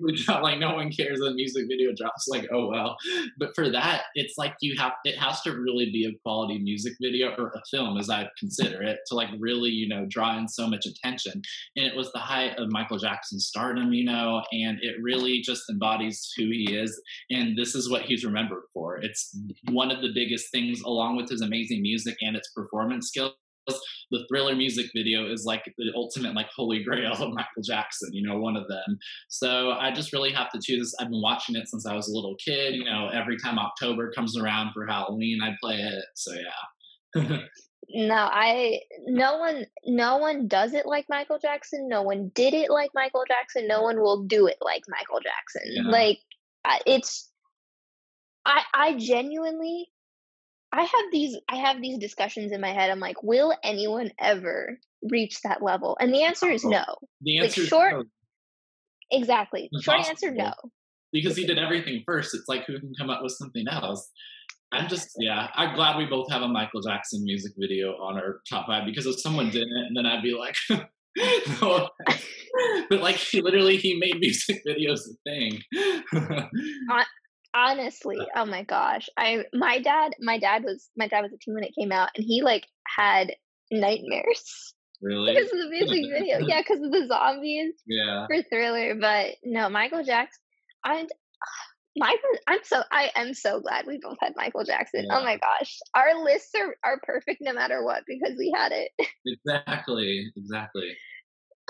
we 0.00 0.24
don't, 0.24 0.42
like 0.42 0.58
no 0.58 0.74
one 0.74 0.90
cares 0.90 1.20
a 1.20 1.32
music 1.32 1.66
video 1.68 1.92
drops. 1.96 2.28
Like 2.28 2.46
oh 2.52 2.68
well, 2.68 2.96
but 3.38 3.54
for 3.54 3.68
that, 3.70 4.04
it's 4.14 4.38
like 4.38 4.54
you 4.60 4.76
have 4.78 4.92
it 5.04 5.18
has 5.18 5.40
to 5.42 5.52
really 5.52 5.90
be 5.90 6.06
a 6.06 6.18
quality 6.22 6.58
music 6.58 6.94
video 7.00 7.34
or 7.36 7.48
a 7.48 7.62
film, 7.70 7.98
as 7.98 8.08
I 8.08 8.28
consider 8.38 8.82
it, 8.82 9.00
to 9.08 9.14
like 9.14 9.28
really 9.38 9.70
you 9.70 9.88
know 9.88 10.06
draw 10.08 10.38
in 10.38 10.48
so 10.48 10.68
much 10.68 10.86
attention. 10.86 11.42
And 11.76 11.86
it 11.86 11.96
was 11.96 12.12
the 12.12 12.20
height 12.20 12.56
of 12.58 12.70
Michael 12.70 12.98
Jackson's 12.98 13.46
stardom, 13.46 13.92
you 13.92 14.04
know, 14.04 14.42
and 14.52 14.78
it 14.80 14.94
really 15.02 15.40
just 15.40 15.68
embodies 15.68 16.32
who 16.36 16.44
he 16.44 16.76
is. 16.76 17.00
And 17.30 17.58
this 17.58 17.74
is 17.74 17.90
what 17.90 18.02
he's 18.02 18.24
remembered 18.24 18.64
for. 18.72 18.98
It's 18.98 19.36
one 19.70 19.90
of 19.90 20.02
the 20.02 20.12
biggest 20.14 20.52
things, 20.52 20.80
along 20.82 21.16
with 21.16 21.28
his 21.28 21.40
amazing 21.40 21.82
music 21.82 22.16
and 22.20 22.36
its 22.36 22.50
performance 22.54 23.08
skills 23.08 23.32
the 24.10 24.24
thriller 24.28 24.54
music 24.54 24.86
video 24.94 25.30
is 25.30 25.44
like 25.44 25.64
the 25.78 25.92
ultimate 25.94 26.34
like 26.34 26.48
holy 26.54 26.82
grail 26.82 27.12
of 27.12 27.32
michael 27.32 27.62
jackson 27.64 28.10
you 28.12 28.26
know 28.26 28.38
one 28.38 28.56
of 28.56 28.68
them. 28.68 28.98
So 29.28 29.72
i 29.72 29.90
just 29.90 30.12
really 30.12 30.32
have 30.32 30.50
to 30.52 30.60
choose. 30.62 30.94
I've 31.00 31.10
been 31.10 31.22
watching 31.22 31.56
it 31.56 31.68
since 31.68 31.86
i 31.86 31.94
was 31.94 32.08
a 32.08 32.14
little 32.14 32.36
kid 32.36 32.74
you 32.74 32.84
know 32.84 33.08
every 33.12 33.36
time 33.38 33.58
october 33.58 34.12
comes 34.12 34.36
around 34.38 34.72
for 34.72 34.86
halloween 34.86 35.40
i 35.42 35.54
play 35.62 35.76
it 35.76 36.04
so 36.14 36.32
yeah. 36.34 37.38
No 37.88 38.28
i 38.32 38.80
no 39.06 39.38
one 39.38 39.64
no 39.84 40.16
one 40.16 40.48
does 40.48 40.74
it 40.74 40.86
like 40.86 41.06
michael 41.08 41.38
jackson. 41.38 41.88
No 41.88 42.02
one 42.02 42.32
did 42.34 42.52
it 42.52 42.70
like 42.70 42.90
michael 42.94 43.24
jackson. 43.28 43.68
No 43.68 43.82
one 43.82 44.00
will 44.00 44.24
do 44.24 44.46
it 44.46 44.56
like 44.60 44.82
michael 44.88 45.20
jackson. 45.20 45.62
Yeah. 45.66 45.90
like 45.90 46.18
it's 46.84 47.30
i 48.44 48.62
i 48.74 48.94
genuinely 48.94 49.88
I 50.76 50.82
have 50.82 51.10
these 51.10 51.36
I 51.48 51.56
have 51.56 51.80
these 51.80 51.98
discussions 51.98 52.52
in 52.52 52.60
my 52.60 52.72
head. 52.72 52.90
I'm 52.90 53.00
like, 53.00 53.22
will 53.22 53.56
anyone 53.64 54.10
ever 54.20 54.78
reach 55.10 55.40
that 55.42 55.62
level? 55.62 55.96
And 56.00 56.12
the 56.12 56.22
answer 56.22 56.50
is 56.50 56.64
no. 56.64 56.84
The 57.22 57.38
answer 57.38 57.62
like, 57.62 57.70
short, 57.70 57.92
no. 57.94 58.04
Exactly. 59.10 59.70
Impossible. 59.72 59.82
Short 59.82 60.08
answer 60.08 60.30
no. 60.30 60.52
Because 61.12 61.36
he 61.36 61.46
did 61.46 61.58
everything 61.58 62.02
first. 62.04 62.34
It's 62.34 62.46
like 62.46 62.66
who 62.66 62.78
can 62.78 62.92
come 62.98 63.08
up 63.08 63.22
with 63.22 63.32
something 63.32 63.64
else? 63.70 64.10
I'm 64.70 64.88
just 64.88 65.12
yeah. 65.18 65.48
I'm 65.54 65.74
glad 65.74 65.96
we 65.96 66.04
both 66.04 66.30
have 66.30 66.42
a 66.42 66.48
Michael 66.48 66.82
Jackson 66.82 67.24
music 67.24 67.52
video 67.56 67.92
on 67.92 68.16
our 68.16 68.40
top 68.48 68.66
five 68.66 68.84
because 68.84 69.06
if 69.06 69.18
someone 69.18 69.48
didn't, 69.48 69.94
then 69.94 70.04
I'd 70.04 70.22
be 70.22 70.34
like, 70.34 70.56
no. 71.62 71.88
but 72.90 73.00
like 73.00 73.16
he 73.16 73.40
literally 73.40 73.78
he 73.78 73.98
made 73.98 74.18
music 74.20 74.62
videos 74.66 75.00
a 75.08 75.14
thing. 75.24 75.62
Honestly 77.56 78.18
oh 78.36 78.44
my 78.44 78.62
gosh 78.64 79.08
i 79.16 79.42
my 79.54 79.80
dad 79.80 80.12
my 80.20 80.38
dad 80.38 80.62
was 80.62 80.90
my 80.96 81.08
dad 81.08 81.22
was 81.22 81.32
a 81.32 81.38
teen 81.38 81.54
when 81.54 81.64
it 81.64 81.74
came 81.78 81.90
out 81.90 82.10
and 82.14 82.24
he 82.24 82.42
like 82.42 82.66
had 82.86 83.34
nightmares 83.72 84.74
really 85.02 85.34
because 85.34 85.50
of 85.52 85.58
the 85.58 85.70
music 85.70 86.04
video 86.12 86.38
yeah 86.46 86.60
because 86.60 86.82
of 86.82 86.92
the 86.92 87.06
zombies 87.06 87.72
yeah 87.86 88.26
for 88.26 88.42
thriller 88.42 88.94
but 89.00 89.34
no 89.42 89.70
michael 89.70 90.04
jackson 90.04 90.40
i'm 90.84 91.06
Michael, 91.98 92.18
I'm 92.46 92.58
so 92.62 92.82
I 92.92 93.10
am 93.16 93.32
so 93.32 93.60
glad 93.60 93.86
we 93.86 93.98
both 94.02 94.18
had 94.20 94.34
Michael 94.36 94.64
Jackson. 94.64 95.06
Oh 95.10 95.14
yeah. 95.14 95.18
Oh 95.18 95.24
my 95.24 95.38
gosh, 95.38 95.78
our 95.94 96.22
lists 96.22 96.50
are 96.54 96.76
are 96.84 97.00
perfect 97.02 97.38
no 97.40 97.54
matter 97.54 97.82
what 97.82 98.02
because 98.06 98.36
we 98.36 98.52
had 98.54 98.70
it. 98.72 98.90
exactly, 99.26 100.30
exactly. 100.36 100.94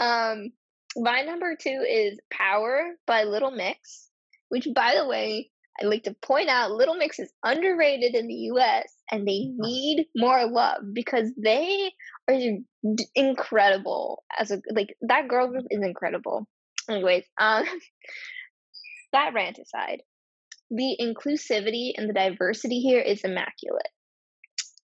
Um, 0.01 0.51
my 0.96 1.22
number 1.22 1.57
two 1.57 1.85
is 1.88 2.18
"Power" 2.33 2.96
by 3.07 3.22
Little 3.22 3.53
Mix, 3.53 4.09
which, 4.49 4.66
by 4.75 4.96
the 4.96 5.07
way, 5.07 5.51
I 5.81 5.85
like 5.85 6.05
to 6.05 6.15
point 6.23 6.49
out 6.49 6.71
Little 6.71 6.95
Mix 6.95 7.19
is 7.19 7.33
underrated 7.45 8.15
in 8.15 8.27
the 8.27 8.51
US 8.53 8.93
and 9.11 9.27
they 9.27 9.51
need 9.57 10.07
more 10.17 10.47
love 10.47 10.83
because 10.93 11.31
they 11.37 11.93
are 12.29 12.39
incredible 13.15 14.25
as 14.39 14.51
a 14.51 14.61
like 14.71 14.97
that 15.03 15.29
girl 15.29 15.49
group 15.49 15.67
is 15.71 15.83
incredible. 15.83 16.47
Anyways, 16.89 17.25
um 17.39 17.65
that 19.12 19.33
rant 19.35 19.59
aside, 19.59 20.03
the 20.71 20.97
inclusivity 21.01 21.93
and 21.97 22.09
the 22.09 22.15
diversity 22.15 22.81
here 22.81 23.01
is 23.01 23.23
immaculate. 23.23 23.89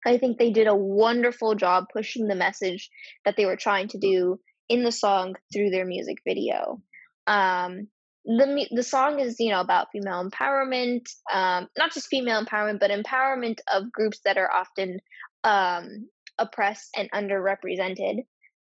I 0.05 0.19
think 0.19 0.39
they 0.39 0.51
did 0.51 0.67
a 0.67 0.75
wonderful 0.75 1.55
job 1.55 1.87
pushing 1.93 2.27
the 2.27 2.35
message 2.35 2.91
that 3.25 3.37
they 3.37 3.47
were 3.47 3.57
trying 3.57 3.89
to 3.89 3.99
do 3.99 4.41
in 4.69 4.83
the 4.83 4.93
song 4.93 5.35
through 5.53 5.71
their 5.71 5.85
music 5.85 6.19
video. 6.27 6.83
Um, 7.27 7.89
the 8.25 8.69
the 8.71 8.83
song 8.83 9.19
is 9.19 9.41
you 9.41 9.51
know 9.51 9.61
about 9.61 9.89
female 9.93 10.29
empowerment, 10.29 11.07
um, 11.33 11.69
not 11.77 11.93
just 11.93 12.09
female 12.09 12.45
empowerment, 12.45 12.81
but 12.81 12.91
empowerment 12.91 13.59
of 13.73 13.91
groups 13.93 14.21
that 14.25 14.39
are 14.39 14.51
often 14.51 15.01
um, 15.45 16.09
oppressed 16.39 16.91
and 16.97 17.11
underrepresented 17.11 18.25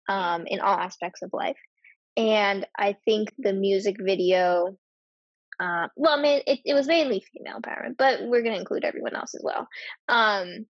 um, 0.08 0.46
in 0.46 0.60
all 0.60 0.76
aspects 0.76 1.22
of 1.22 1.30
life. 1.32 1.56
And 2.16 2.66
I 2.78 2.96
think 3.04 3.32
the 3.38 3.52
music 3.52 3.96
video, 3.98 4.76
uh, 5.60 5.88
well, 5.96 6.18
I 6.18 6.22
mean, 6.22 6.42
it, 6.46 6.60
it 6.64 6.74
was 6.74 6.86
mainly 6.86 7.24
female 7.32 7.60
empowerment, 7.60 7.96
but 7.98 8.20
we're 8.22 8.42
going 8.42 8.54
to 8.54 8.60
include 8.60 8.84
everyone 8.84 9.14
else 9.14 9.34
as 9.34 9.42
well. 9.44 9.68
Um, 10.08 10.66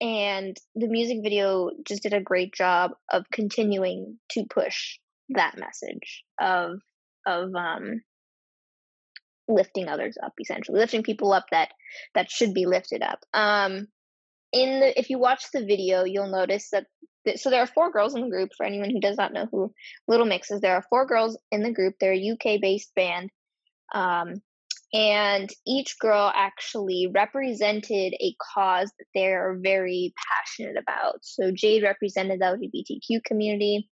and 0.00 0.56
the 0.74 0.88
music 0.88 1.18
video 1.22 1.70
just 1.84 2.02
did 2.02 2.12
a 2.12 2.20
great 2.20 2.52
job 2.52 2.92
of 3.10 3.24
continuing 3.32 4.18
to 4.30 4.44
push 4.44 4.98
that 5.30 5.58
message 5.58 6.22
of 6.40 6.80
of 7.26 7.54
um 7.54 8.00
lifting 9.48 9.88
others 9.88 10.16
up 10.22 10.32
essentially 10.40 10.78
lifting 10.78 11.02
people 11.02 11.32
up 11.32 11.46
that 11.50 11.70
that 12.14 12.30
should 12.30 12.54
be 12.54 12.66
lifted 12.66 13.02
up. 13.02 13.20
Um 13.34 13.88
in 14.52 14.80
the 14.80 14.98
if 14.98 15.10
you 15.10 15.18
watch 15.18 15.44
the 15.52 15.64
video 15.64 16.04
you'll 16.04 16.30
notice 16.30 16.70
that 16.70 16.86
so 17.36 17.50
there 17.50 17.62
are 17.62 17.66
four 17.66 17.90
girls 17.90 18.14
in 18.14 18.22
the 18.22 18.30
group 18.30 18.50
for 18.56 18.64
anyone 18.64 18.90
who 18.90 19.00
does 19.00 19.16
not 19.16 19.32
know 19.32 19.46
who 19.50 19.72
little 20.06 20.26
mix 20.26 20.50
is 20.50 20.60
there 20.60 20.76
are 20.76 20.84
four 20.88 21.04
girls 21.04 21.36
in 21.50 21.62
the 21.62 21.72
group 21.72 21.94
they're 21.98 22.14
a 22.14 22.30
uk 22.30 22.60
based 22.60 22.94
band 22.94 23.30
um 23.92 24.40
and 24.92 25.50
each 25.66 25.98
girl 25.98 26.32
actually 26.34 27.10
represented 27.12 28.14
a 28.14 28.34
cause 28.54 28.90
that 28.98 29.06
they're 29.14 29.58
very 29.60 30.14
passionate 30.30 30.76
about. 30.76 31.18
So 31.22 31.50
jade 31.50 31.82
represented 31.82 32.40
the 32.40 32.44
lgbtq 32.44 33.24
community 33.24 33.90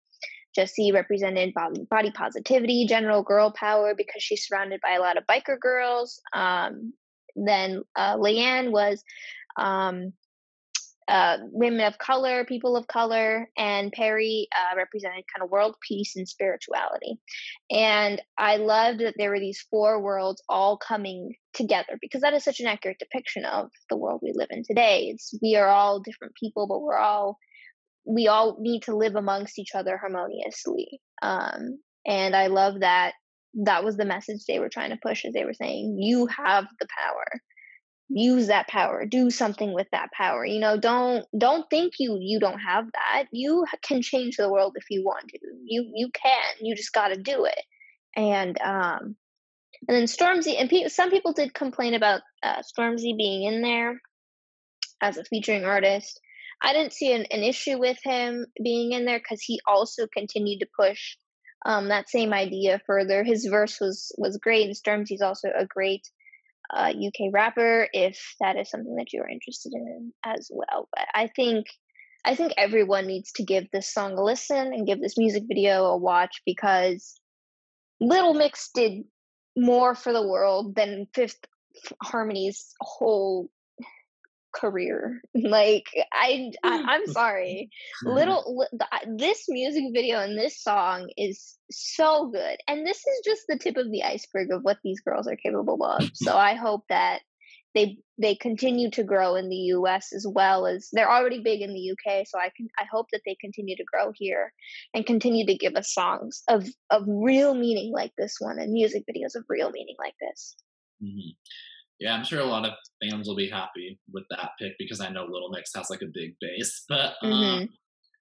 Jesy 0.55 0.93
represented 0.93 1.55
body 1.55 2.11
positivity, 2.12 2.87
general 2.87 3.23
girl 3.23 3.51
power 3.51 3.95
because 3.97 4.23
she's 4.23 4.47
surrounded 4.47 4.81
by 4.81 4.93
a 4.93 5.01
lot 5.01 5.17
of 5.17 5.27
biker 5.27 5.59
girls. 5.59 6.21
Um, 6.33 6.93
then 7.37 7.83
uh, 7.97 8.17
Leigh-Anne 8.19 8.71
was 8.71 9.03
um, 9.57 10.12
uh, 11.07 11.38
women 11.43 11.81
of 11.81 11.99
color, 11.99 12.45
people 12.45 12.77
of 12.77 12.87
color, 12.87 13.49
and 13.57 13.93
Perrie 13.93 14.47
uh, 14.57 14.77
represented 14.77 15.25
kind 15.35 15.45
of 15.45 15.51
world 15.51 15.77
peace 15.87 16.17
and 16.17 16.29
spirituality. 16.29 17.19
And 17.71 18.23
I 18.38 18.57
loved 18.57 19.01
that 19.01 19.14
there 19.19 19.31
were 19.31 19.40
these 19.40 19.64
four 19.71 20.01
worlds 20.01 20.43
all 20.49 20.79
coming 20.79 21.35
together 21.53 21.99
because 22.01 22.23
that 22.23 22.35
is 22.35 22.45
such 22.45 22.61
an 22.61 22.67
accurate 22.67 22.99
depiction 22.99 23.45
of 23.45 23.71
the 23.90 23.97
world 23.97 24.21
we 24.23 24.33
live 24.35 24.49
in 24.51 24.62
today. 24.64 25.09
It's 25.12 25.37
we 25.43 25.57
are 25.57 25.69
all 25.69 26.01
different 26.01 26.35
people, 26.40 26.67
but 26.67 26.81
we're 26.81 26.97
all 26.97 27.38
we 28.05 28.29
all 28.29 28.57
need 28.61 28.83
to 28.85 28.97
live 28.97 29.17
amongst 29.17 29.59
each 29.59 29.75
other 29.75 29.97
harmoniously. 29.97 31.01
Um, 31.23 31.79
and 32.07 32.37
I 32.37 32.49
love 32.49 32.81
that 32.81 33.12
that 33.62 33.85
was 33.85 33.97
the 33.97 34.05
message 34.05 34.45
they 34.47 34.59
were 34.59 34.69
trying 34.69 34.90
to 34.90 34.99
push 35.03 35.25
as 35.25 35.33
they 35.33 35.45
were 35.45 35.55
saying, 35.55 35.99
you 36.01 36.27
have 36.27 36.67
the 36.81 36.87
power. 36.99 37.25
Use 38.09 38.49
that 38.49 38.69
power. 38.69 39.07
Do 39.07 39.31
something 39.31 39.73
with 39.73 39.87
that 39.93 40.11
power. 40.12 40.45
You 40.45 40.61
know, 40.61 40.79
don't 40.79 41.25
don't 41.38 41.64
think 41.71 41.95
you 41.99 42.19
you 42.21 42.38
don't 42.38 42.59
have 42.59 42.85
that. 42.93 43.25
You 43.33 43.64
can 43.83 44.03
change 44.03 44.37
the 44.37 44.51
world 44.51 44.75
if 44.77 44.85
you 44.90 45.03
want 45.03 45.29
to. 45.29 45.38
You 45.64 45.90
you 45.95 46.11
can. 46.12 46.55
You 46.61 46.77
just 46.77 46.93
got 46.93 47.09
to 47.09 47.17
do 47.17 47.47
it. 47.47 47.61
And 48.14 48.61
um 48.61 49.17
and 49.88 49.97
then 49.97 50.05
Stormzy 50.05 50.61
and 50.61 50.69
pe- 50.69 50.88
some 50.88 51.11
people 51.11 51.33
did 51.33 51.55
complain 51.55 51.95
about 51.95 52.21
uh, 52.43 52.62
Stormzy 52.62 53.17
being 53.17 53.45
in 53.45 53.62
there 53.62 54.01
as 55.01 55.17
a 55.17 55.25
featuring 55.25 55.64
artist 55.64 56.21
I 56.62 56.73
didn't 56.73 56.93
see 56.93 57.12
an, 57.12 57.27
an 57.31 57.43
issue 57.43 57.79
with 57.79 57.99
him 58.03 58.47
being 58.62 58.93
in 58.93 59.05
there 59.05 59.19
because 59.19 59.43
he 59.43 59.61
also 59.67 60.07
continued 60.07 60.61
to 60.61 60.69
push 60.79 61.17
um, 61.67 61.88
that 61.88 62.09
same 62.09 62.33
idea 62.33 62.81
further. 62.87 63.25
His 63.25 63.47
verse 63.47 63.79
was 63.81 64.12
was 64.19 64.38
great, 64.38 64.67
and 64.67 64.77
Stormzy's 64.77 65.23
also 65.23 65.49
a 65.49 65.67
great 65.67 66.09
uh, 66.73 66.93
UK 66.93 67.33
rapper. 67.33 67.88
If 67.93 68.35
that 68.40 68.57
is 68.57 68.71
something 68.71 68.97
that 68.97 69.12
you 69.12 69.23
are 69.23 69.29
interested 69.29 69.73
in 69.73 70.12
as 70.25 70.51
well, 70.53 70.88
but 70.95 71.07
I 71.14 71.29
think 71.29 71.67
I 72.25 72.35
think 72.35 72.53
everyone 72.57 73.07
needs 73.07 73.33
to 73.33 73.45
give 73.45 73.71
this 73.71 73.93
song 73.93 74.17
a 74.19 74.23
listen 74.23 74.57
and 74.57 74.87
give 74.87 75.01
this 75.01 75.19
music 75.19 75.45
video 75.47 75.85
a 75.85 75.97
watch 75.97 76.40
because 76.47 77.14
Little 78.01 78.35
Mix 78.35 78.71
did 78.75 79.05
more 79.57 79.95
for 79.95 80.12
the 80.12 80.27
world 80.27 80.75
than 80.75 81.07
Fifth 81.14 81.38
Harmony's 82.03 82.75
whole 82.81 83.51
career. 84.55 85.21
Like 85.35 85.87
I, 86.12 86.51
I 86.62 86.97
am 86.97 87.07
sorry. 87.07 87.69
Little 88.03 88.67
this 89.07 89.45
music 89.49 89.85
video 89.93 90.21
and 90.21 90.38
this 90.38 90.61
song 90.62 91.11
is 91.17 91.57
so 91.71 92.31
good. 92.31 92.57
And 92.67 92.87
this 92.87 92.99
is 92.99 93.21
just 93.25 93.43
the 93.49 93.59
tip 93.59 93.77
of 93.77 93.90
the 93.90 94.05
iceberg 94.05 94.51
of 94.51 94.62
what 94.62 94.79
these 94.83 95.01
girls 95.01 95.29
are 95.29 95.37
capable 95.37 95.85
of. 95.85 96.11
So 96.14 96.37
I 96.37 96.55
hope 96.55 96.85
that 96.88 97.21
they 97.75 97.99
they 98.19 98.37
continue 98.37 98.90
to 98.93 99.03
grow 99.03 99.35
in 99.35 99.49
the 99.49 99.75
US 99.77 100.12
as 100.14 100.27
well 100.27 100.67
as 100.67 100.88
they're 100.93 101.11
already 101.11 101.40
big 101.40 101.61
in 101.61 101.75
the 101.75 101.90
UK 101.90 102.27
so 102.27 102.38
I 102.38 102.51
can 102.57 102.69
I 102.79 102.85
hope 102.90 103.09
that 103.12 103.23
they 103.27 103.37
continue 103.40 103.77
to 103.77 103.85
grow 103.85 104.12
here 104.14 104.53
and 104.95 105.05
continue 105.05 105.45
to 105.47 105.57
give 105.57 105.75
us 105.75 105.93
songs 105.93 106.43
of 106.49 106.67
of 106.90 107.03
real 107.07 107.55
meaning 107.55 107.93
like 107.93 108.12
this 108.17 108.37
one 108.38 108.59
and 108.59 108.73
music 108.73 109.05
videos 109.11 109.35
of 109.35 109.45
real 109.49 109.71
meaning 109.71 109.97
like 109.99 110.14
this. 110.21 110.57
Mm-hmm 111.03 111.31
yeah, 112.00 112.14
I'm 112.14 112.24
sure 112.24 112.40
a 112.40 112.44
lot 112.44 112.66
of 112.66 112.72
fans 113.02 113.28
will 113.28 113.37
be 113.37 113.48
happy 113.48 113.98
with 114.12 114.24
that 114.30 114.50
pick 114.59 114.72
because 114.78 115.00
I 115.00 115.11
know 115.11 115.22
Little 115.22 115.50
Mix 115.50 115.70
has 115.74 115.90
like 115.90 116.02
a 116.02 116.12
big 116.12 116.35
base. 116.40 116.85
But 116.88 117.14
uh, 117.22 117.26
mm-hmm. 117.26 117.64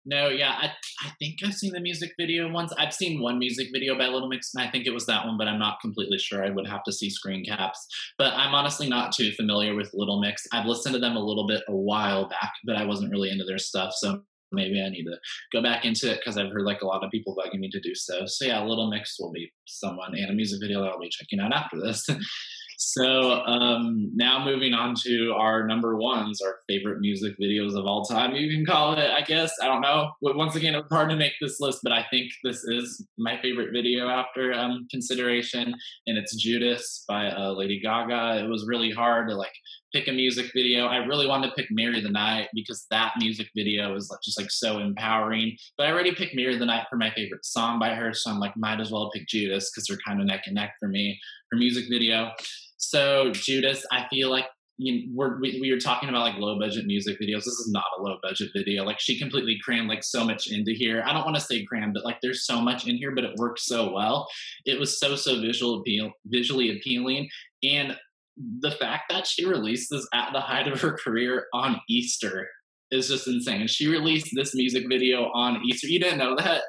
no, 0.05 0.29
yeah, 0.29 0.51
I 0.51 0.71
I 1.05 1.12
think 1.19 1.36
I've 1.43 1.53
seen 1.53 1.73
the 1.73 1.79
music 1.79 2.12
video 2.19 2.49
once. 2.51 2.73
I've 2.77 2.93
seen 2.93 3.21
one 3.21 3.39
music 3.39 3.69
video 3.73 3.97
by 3.97 4.07
Little 4.07 4.29
Mix, 4.29 4.51
and 4.53 4.65
I 4.65 4.69
think 4.69 4.86
it 4.86 4.93
was 4.93 5.05
that 5.07 5.25
one, 5.25 5.38
but 5.38 5.47
I'm 5.47 5.59
not 5.59 5.81
completely 5.81 6.17
sure. 6.17 6.45
I 6.45 6.49
would 6.49 6.67
have 6.67 6.83
to 6.83 6.93
see 6.93 7.09
screen 7.09 7.43
caps. 7.43 7.86
But 8.17 8.33
I'm 8.33 8.53
honestly 8.53 8.88
not 8.88 9.12
too 9.12 9.31
familiar 9.31 9.75
with 9.75 9.91
Little 9.93 10.21
Mix. 10.21 10.43
I've 10.51 10.65
listened 10.67 10.93
to 10.93 10.99
them 10.99 11.15
a 11.15 11.23
little 11.23 11.47
bit 11.47 11.63
a 11.67 11.75
while 11.75 12.27
back, 12.29 12.53
but 12.65 12.75
I 12.75 12.86
wasn't 12.86 13.12
really 13.12 13.31
into 13.31 13.45
their 13.45 13.57
stuff. 13.57 13.93
So 13.95 14.21
maybe 14.51 14.81
I 14.81 14.89
need 14.89 15.05
to 15.05 15.17
go 15.51 15.62
back 15.63 15.83
into 15.83 16.12
it 16.12 16.19
because 16.19 16.38
I've 16.38 16.51
heard 16.51 16.62
like 16.62 16.81
a 16.81 16.88
lot 16.88 17.03
of 17.03 17.09
people 17.09 17.36
begging 17.36 17.59
me 17.59 17.69
to 17.71 17.79
do 17.79 17.95
so. 17.95 18.25
So 18.27 18.45
yeah, 18.45 18.63
Little 18.63 18.89
Mix 18.89 19.17
will 19.19 19.31
be 19.31 19.51
someone 19.65 20.15
and 20.15 20.29
a 20.29 20.33
music 20.33 20.59
video 20.62 20.81
that 20.81 20.89
I'll 20.89 20.99
be 20.99 21.09
checking 21.09 21.39
out 21.39 21.53
after 21.53 21.81
this. 21.81 22.07
So 22.91 23.43
um, 23.46 24.12
now 24.13 24.43
moving 24.43 24.74
on 24.74 24.93
to 25.04 25.34
our 25.38 25.65
number 25.65 25.96
ones, 25.96 26.41
our 26.41 26.58
favorite 26.67 27.00
music 27.00 27.36
videos 27.41 27.78
of 27.78 27.86
all 27.86 28.04
time. 28.04 28.36
You 28.36 28.54
can 28.54 28.65
call 28.65 28.93
it, 28.93 29.10
I 29.10 29.22
guess. 29.22 29.54
I 29.62 29.67
don't 29.67 29.82
know. 29.82 30.12
Once 30.22 30.56
again, 30.56 30.76
it's 30.76 30.91
hard 30.91 31.10
to 31.10 31.15
make 31.15 31.34
this 31.39 31.60
list, 31.60 31.80
but 31.82 31.93
I 31.93 32.06
think 32.12 32.32
this 32.43 32.63
is 32.63 33.06
my 33.17 33.39
favorite 33.41 33.72
video 33.72 34.10
after 34.10 34.54
um, 34.54 34.86
consideration, 34.91 35.74
and 36.08 36.17
it's 36.17 36.36
Judas 36.36 37.06
by 37.08 37.30
uh, 37.30 37.52
Lady 37.52 37.80
Gaga. 37.80 38.43
It 38.43 38.50
was 38.50 38.67
really 38.67 38.91
hard 38.91 39.30
to 39.30 39.36
like 39.36 39.54
pick 39.93 40.08
a 40.08 40.12
music 40.12 40.51
video. 40.53 40.88
I 40.88 40.97
really 40.97 41.27
wanted 41.27 41.49
to 41.49 41.53
pick 41.56 41.67
Marry 41.69 42.01
the 42.01 42.10
Night 42.10 42.49
because 42.53 42.86
that 42.89 43.13
music 43.17 43.47
video 43.56 43.95
is 43.95 44.13
just 44.23 44.39
like 44.39 44.51
so 44.51 44.79
empowering. 44.79 45.56
But 45.77 45.88
I 45.88 45.91
already 45.91 46.13
picked 46.13 46.36
Marry 46.36 46.58
the 46.58 46.65
Night 46.65 46.88
for 46.89 46.97
my 46.97 47.12
favorite 47.12 47.45
song 47.45 47.79
by 47.79 47.93
her, 47.93 48.13
so 48.13 48.32
I'm 48.32 48.39
like, 48.39 48.58
might 48.58 48.79
as 48.79 48.91
well 48.91 49.12
pick 49.12 49.27
Judas 49.27 49.71
because 49.71 49.88
they're 49.88 49.97
kind 50.06 50.19
of 50.19 50.27
neck 50.27 50.43
and 50.47 50.56
neck 50.56 50.73
for 50.79 50.89
me 50.89 51.19
for 51.49 51.58
music 51.58 51.86
video. 51.89 52.32
So 52.77 53.32
Judas, 53.32 53.86
I 53.91 54.08
feel 54.10 54.29
like 54.29 54.45
you 54.77 54.93
know, 54.93 55.12
we're, 55.13 55.39
we, 55.39 55.60
we 55.62 55.71
were 55.71 55.79
talking 55.79 56.10
about 56.10 56.21
like 56.21 56.38
low 56.38 56.60
budget 56.60 56.86
music 56.86 57.19
videos. 57.21 57.45
This 57.45 57.60
is 57.60 57.69
not 57.71 57.84
a 57.97 58.01
low 58.01 58.17
budget 58.23 58.49
video. 58.56 58.84
Like 58.84 58.99
she 58.99 59.19
completely 59.19 59.60
crammed 59.63 59.88
like 59.88 60.03
so 60.03 60.25
much 60.25 60.47
into 60.47 60.73
here. 60.73 61.03
I 61.06 61.13
don't 61.13 61.23
want 61.23 61.36
to 61.36 61.41
say 61.41 61.63
crammed, 61.65 61.93
but 61.93 62.03
like 62.03 62.17
there's 62.21 62.45
so 62.45 62.60
much 62.60 62.88
in 62.88 62.97
here, 62.97 63.13
but 63.13 63.23
it 63.23 63.36
works 63.38 63.65
so 63.65 63.91
well. 63.93 64.27
It 64.65 64.79
was 64.79 64.99
so 64.99 65.15
so 65.15 65.39
visual 65.39 65.79
appeal, 65.79 66.12
visually 66.25 66.75
appealing, 66.75 67.29
and 67.63 67.95
the 68.38 68.72
fact 68.72 69.04
that 69.10 69.28
she 69.28 69.46
released 69.46 69.89
this 69.91 70.08
at 70.13 70.32
the 70.34 70.41
height 70.41 70.67
of 70.67 70.82
her 70.82 70.98
career 70.98 71.46
on 71.54 71.80
Easter 71.89 72.48
is 72.91 73.08
just 73.08 73.28
insane. 73.28 73.67
She 73.67 73.88
released 73.88 74.30
this 74.34 74.56
music 74.56 74.86
video 74.89 75.32
on 75.34 75.62
Easter. 75.65 75.88
You 75.88 76.00
didn't 76.00 76.19
know 76.19 76.36
that? 76.38 76.63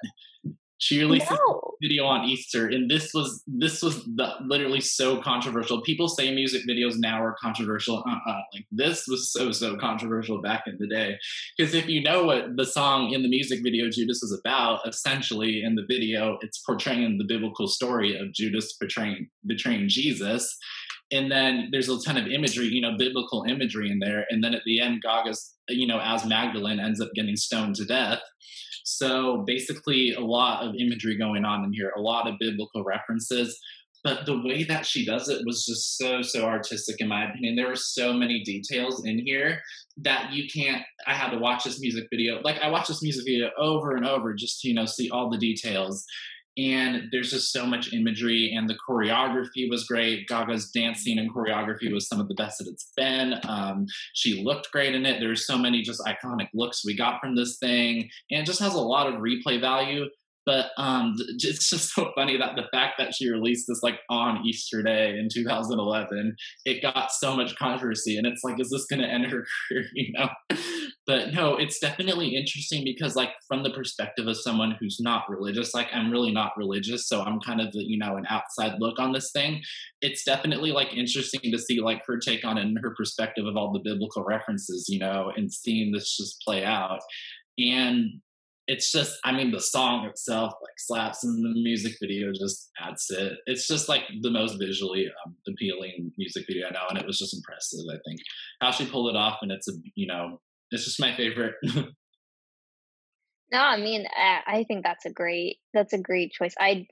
She 0.78 0.98
released 0.98 1.30
no. 1.30 1.36
a 1.36 1.70
video 1.80 2.04
on 2.04 2.28
Easter, 2.28 2.66
and 2.66 2.90
this 2.90 3.14
was 3.14 3.42
this 3.46 3.80
was 3.80 4.04
the, 4.16 4.34
literally 4.44 4.80
so 4.80 5.22
controversial. 5.22 5.80
People 5.80 6.08
say 6.08 6.34
music 6.34 6.62
videos 6.68 6.94
now 6.96 7.22
are 7.22 7.36
controversial. 7.40 7.98
Uh-uh. 8.06 8.40
Like 8.52 8.66
this 8.70 9.06
was 9.06 9.32
so 9.32 9.52
so 9.52 9.76
controversial 9.76 10.42
back 10.42 10.64
in 10.66 10.76
the 10.78 10.88
day. 10.88 11.16
Because 11.56 11.74
if 11.74 11.88
you 11.88 12.02
know 12.02 12.24
what 12.24 12.56
the 12.56 12.66
song 12.66 13.12
in 13.12 13.22
the 13.22 13.28
music 13.28 13.60
video 13.62 13.88
Judas 13.88 14.22
is 14.22 14.38
about, 14.44 14.86
essentially 14.86 15.62
in 15.62 15.74
the 15.74 15.86
video, 15.88 16.38
it's 16.42 16.58
portraying 16.58 17.16
the 17.16 17.24
biblical 17.24 17.68
story 17.68 18.18
of 18.18 18.32
Judas 18.34 18.76
betraying 18.78 19.28
betraying 19.46 19.88
Jesus. 19.88 20.54
And 21.12 21.30
then 21.30 21.68
there's 21.70 21.88
a 21.88 22.00
ton 22.00 22.16
of 22.16 22.26
imagery, 22.26 22.66
you 22.66 22.80
know, 22.80 22.96
biblical 22.96 23.44
imagery 23.44 23.90
in 23.90 23.98
there. 23.98 24.26
And 24.30 24.42
then 24.42 24.54
at 24.54 24.62
the 24.64 24.80
end, 24.80 25.02
Gaga's, 25.02 25.54
you 25.68 25.86
know, 25.86 26.00
as 26.00 26.24
Magdalene 26.24 26.80
ends 26.80 27.00
up 27.00 27.10
getting 27.14 27.36
stoned 27.36 27.76
to 27.76 27.84
death. 27.84 28.20
So 28.84 29.44
basically, 29.46 30.14
a 30.14 30.20
lot 30.20 30.66
of 30.66 30.74
imagery 30.78 31.16
going 31.16 31.44
on 31.44 31.64
in 31.64 31.72
here, 31.72 31.92
a 31.96 32.00
lot 32.00 32.26
of 32.26 32.34
biblical 32.38 32.84
references. 32.84 33.58
But 34.02 34.26
the 34.26 34.42
way 34.42 34.64
that 34.64 34.84
she 34.84 35.06
does 35.06 35.30
it 35.30 35.40
was 35.46 35.64
just 35.64 35.96
so, 35.96 36.20
so 36.20 36.44
artistic, 36.44 37.00
in 37.00 37.08
my 37.08 37.30
opinion. 37.30 37.56
There 37.56 37.68
were 37.68 37.76
so 37.76 38.12
many 38.12 38.44
details 38.44 39.06
in 39.06 39.18
here 39.24 39.62
that 40.02 40.32
you 40.32 40.46
can't. 40.52 40.82
I 41.06 41.14
had 41.14 41.30
to 41.30 41.38
watch 41.38 41.64
this 41.64 41.80
music 41.80 42.08
video. 42.10 42.42
Like, 42.42 42.58
I 42.60 42.68
watched 42.68 42.88
this 42.88 43.02
music 43.02 43.24
video 43.24 43.50
over 43.58 43.96
and 43.96 44.06
over 44.06 44.34
just 44.34 44.60
to, 44.60 44.68
you 44.68 44.74
know, 44.74 44.84
see 44.84 45.08
all 45.08 45.30
the 45.30 45.38
details. 45.38 46.04
And 46.56 47.08
there's 47.10 47.30
just 47.30 47.52
so 47.52 47.66
much 47.66 47.92
imagery 47.92 48.52
and 48.56 48.68
the 48.68 48.76
choreography 48.88 49.68
was 49.68 49.84
great. 49.84 50.28
Gaga's 50.28 50.70
dancing 50.70 51.18
and 51.18 51.32
choreography 51.34 51.92
was 51.92 52.08
some 52.08 52.20
of 52.20 52.28
the 52.28 52.34
best 52.34 52.58
that 52.58 52.68
it's 52.68 52.92
been. 52.96 53.34
Um, 53.44 53.86
she 54.14 54.42
looked 54.42 54.70
great 54.70 54.94
in 54.94 55.04
it. 55.04 55.20
There's 55.20 55.46
so 55.46 55.58
many 55.58 55.82
just 55.82 56.00
iconic 56.02 56.48
looks 56.54 56.84
we 56.84 56.96
got 56.96 57.20
from 57.20 57.34
this 57.34 57.58
thing 57.58 58.08
and 58.30 58.42
it 58.42 58.46
just 58.46 58.60
has 58.60 58.74
a 58.74 58.80
lot 58.80 59.06
of 59.06 59.20
replay 59.20 59.60
value 59.60 60.06
but 60.46 60.70
um, 60.76 61.14
it's 61.16 61.70
just 61.70 61.94
so 61.94 62.12
funny 62.14 62.36
that 62.36 62.56
the 62.56 62.68
fact 62.72 62.94
that 62.98 63.14
she 63.14 63.30
released 63.30 63.66
this 63.68 63.82
like 63.82 64.00
on 64.10 64.44
Easter 64.46 64.82
Day 64.82 65.18
in 65.18 65.28
2011, 65.32 66.36
it 66.64 66.82
got 66.82 67.12
so 67.12 67.36
much 67.36 67.56
controversy, 67.56 68.16
and 68.16 68.26
it's 68.26 68.42
like, 68.44 68.60
is 68.60 68.70
this 68.70 68.86
going 68.86 69.02
to 69.02 69.08
end 69.08 69.26
her 69.26 69.44
career? 69.68 69.84
You 69.94 70.12
know, 70.12 70.28
but 71.06 71.32
no, 71.32 71.56
it's 71.56 71.78
definitely 71.78 72.36
interesting 72.36 72.84
because 72.84 73.16
like 73.16 73.30
from 73.48 73.62
the 73.62 73.70
perspective 73.70 74.26
of 74.26 74.36
someone 74.36 74.76
who's 74.78 74.98
not 75.00 75.28
religious, 75.28 75.74
like 75.74 75.88
I'm 75.92 76.10
really 76.10 76.32
not 76.32 76.52
religious, 76.56 77.08
so 77.08 77.22
I'm 77.22 77.40
kind 77.40 77.60
of 77.60 77.68
you 77.72 77.98
know 77.98 78.16
an 78.16 78.26
outside 78.28 78.74
look 78.78 78.98
on 78.98 79.12
this 79.12 79.30
thing. 79.32 79.62
It's 80.00 80.24
definitely 80.24 80.72
like 80.72 80.94
interesting 80.94 81.50
to 81.50 81.58
see 81.58 81.80
like 81.80 82.02
her 82.06 82.18
take 82.18 82.44
on 82.44 82.58
it 82.58 82.62
and 82.62 82.78
her 82.82 82.94
perspective 82.94 83.46
of 83.46 83.56
all 83.56 83.72
the 83.72 83.80
biblical 83.84 84.24
references, 84.24 84.86
you 84.88 84.98
know, 84.98 85.32
and 85.36 85.52
seeing 85.52 85.92
this 85.92 86.16
just 86.16 86.40
play 86.42 86.64
out. 86.64 87.00
And 87.58 88.20
it's 88.66 88.90
just 88.90 89.18
i 89.24 89.32
mean 89.32 89.50
the 89.50 89.60
song 89.60 90.06
itself 90.06 90.52
like 90.62 90.74
slaps 90.78 91.24
and 91.24 91.44
the 91.44 91.62
music 91.62 91.94
video 92.00 92.32
just 92.32 92.70
adds 92.80 93.10
it. 93.10 93.34
It's 93.46 93.66
just 93.66 93.88
like 93.88 94.02
the 94.22 94.30
most 94.30 94.58
visually 94.58 95.10
um, 95.26 95.36
appealing 95.48 96.12
music 96.16 96.44
video 96.46 96.68
i 96.68 96.70
know 96.70 96.86
and 96.88 96.98
it 96.98 97.06
was 97.06 97.18
just 97.18 97.34
impressive 97.34 97.80
i 97.90 97.98
think. 98.06 98.20
How 98.60 98.70
she 98.70 98.86
pulled 98.86 99.10
it 99.10 99.16
off 99.16 99.38
and 99.42 99.52
it's 99.52 99.68
a 99.68 99.72
you 99.94 100.06
know 100.06 100.40
it's 100.70 100.84
just 100.84 101.00
my 101.00 101.14
favorite. 101.14 101.54
No 103.52 103.60
i 103.60 103.76
mean 103.76 104.06
i 104.16 104.64
think 104.66 104.82
that's 104.82 105.04
a 105.04 105.12
great 105.12 105.58
that's 105.72 105.92
a 105.92 105.98
great 105.98 106.32
choice. 106.32 106.54
I 106.58 106.86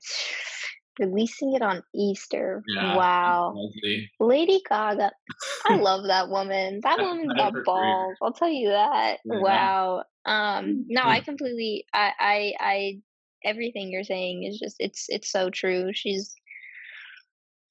releasing 0.99 1.53
it 1.55 1.61
on 1.61 1.83
Easter. 1.93 2.63
Yeah, 2.67 2.95
wow. 2.95 3.55
Lady 4.19 4.61
Gaga. 4.67 5.11
I 5.65 5.75
love 5.79 6.05
that 6.07 6.29
woman. 6.29 6.81
That 6.83 6.99
woman's 6.99 7.33
got 7.33 7.63
balls. 7.63 8.15
I'll 8.21 8.33
tell 8.33 8.49
you 8.49 8.69
that. 8.69 9.17
Yeah. 9.25 9.39
Wow. 9.39 10.03
Um 10.25 10.85
no, 10.87 11.03
I 11.03 11.21
completely 11.21 11.85
I 11.93 12.11
I 12.19 12.53
I 12.59 12.99
everything 13.43 13.91
you're 13.91 14.03
saying 14.03 14.43
is 14.43 14.59
just 14.59 14.77
it's 14.79 15.05
it's 15.09 15.31
so 15.31 15.49
true. 15.49 15.91
She's 15.93 16.33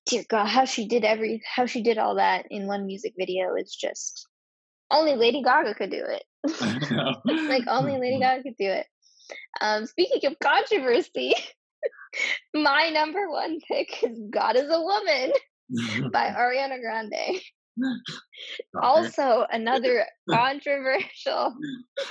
dear 0.06 0.24
God, 0.28 0.46
how 0.46 0.64
she 0.64 0.86
did 0.86 1.04
every 1.04 1.42
how 1.44 1.66
she 1.66 1.82
did 1.82 1.98
all 1.98 2.16
that 2.16 2.46
in 2.50 2.66
one 2.66 2.86
music 2.86 3.14
video 3.18 3.54
is 3.54 3.74
just 3.74 4.26
only 4.90 5.16
Lady 5.16 5.42
Gaga 5.42 5.74
could 5.74 5.90
do 5.90 6.04
it. 6.06 6.24
like 7.48 7.64
only 7.68 7.98
Lady 7.98 8.18
Gaga 8.20 8.42
could 8.42 8.56
do 8.58 8.68
it. 8.70 8.86
Um, 9.60 9.86
speaking 9.86 10.26
of 10.30 10.38
controversy, 10.38 11.34
my 12.54 12.90
number 12.90 13.30
one 13.30 13.58
pick 13.66 14.02
is 14.02 14.20
God 14.30 14.56
is 14.56 14.68
a 14.70 14.80
Woman 14.80 15.32
by 16.12 16.28
Ariana 16.36 16.80
Grande. 16.80 17.40
also, 18.82 19.46
another 19.50 20.04
controversial 20.30 21.54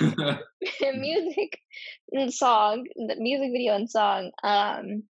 music 0.80 1.58
song, 2.30 2.84
the 2.96 3.16
music 3.16 3.50
video 3.52 3.76
and 3.76 3.88
song, 3.88 4.32
um, 4.42 5.04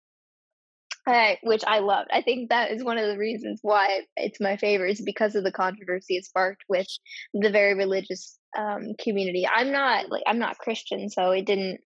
which 1.43 1.63
I 1.65 1.79
loved. 1.79 2.09
I 2.11 2.21
think 2.21 2.49
that 2.49 2.71
is 2.71 2.83
one 2.83 2.97
of 2.97 3.07
the 3.07 3.17
reasons 3.17 3.59
why 3.61 4.01
it's 4.15 4.39
my 4.39 4.57
favorite, 4.57 4.91
is 4.91 5.01
because 5.01 5.35
of 5.35 5.43
the 5.43 5.51
controversy 5.51 6.17
it 6.17 6.25
sparked 6.25 6.63
with 6.67 6.87
the 7.33 7.49
very 7.49 7.75
religious 7.75 8.37
um, 8.57 8.93
community. 8.99 9.47
I'm 9.47 9.71
not 9.71 10.09
like 10.09 10.23
I'm 10.27 10.39
not 10.39 10.57
Christian, 10.57 11.09
so 11.09 11.31
it 11.31 11.45
didn't 11.45 11.79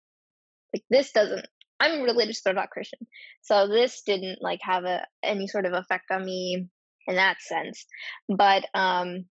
like 0.75 0.85
this 0.89 1.13
doesn't 1.13 1.47
I'm 1.83 2.03
religious, 2.03 2.41
but 2.43 2.51
I'm 2.51 2.57
not 2.57 2.71
Christian. 2.71 3.01
So 3.43 3.67
this 3.67 4.03
didn't 4.07 4.39
like 4.41 4.61
have 4.63 4.85
a 4.85 5.05
any 5.23 5.49
sort 5.49 5.67
of 5.67 5.73
effect 5.73 6.11
on 6.11 6.25
me 6.25 6.69
in 7.07 7.17
that 7.17 7.41
sense. 7.41 7.85
But 8.29 8.65
um 8.75 9.25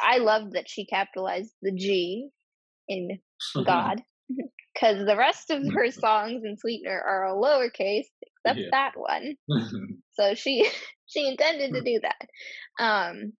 I 0.00 0.18
love 0.18 0.52
that 0.52 0.68
she 0.68 0.86
capitalized 0.86 1.52
the 1.60 1.72
G 1.72 2.28
in 2.88 3.18
God. 3.64 4.02
Because 4.74 5.04
the 5.04 5.18
rest 5.18 5.50
of 5.50 5.62
her 5.74 5.90
songs 5.90 6.44
in 6.46 6.56
Sweetener 6.56 6.98
are 6.98 7.26
all 7.26 7.42
lowercase, 7.42 8.06
except 8.22 8.58
yeah. 8.58 8.68
that 8.70 8.92
one. 8.96 9.36
so 10.14 10.34
she 10.34 10.66
she 11.04 11.28
intended 11.28 11.74
to 11.74 11.82
do 11.82 12.00
that. 12.00 12.82
Um 12.82 13.34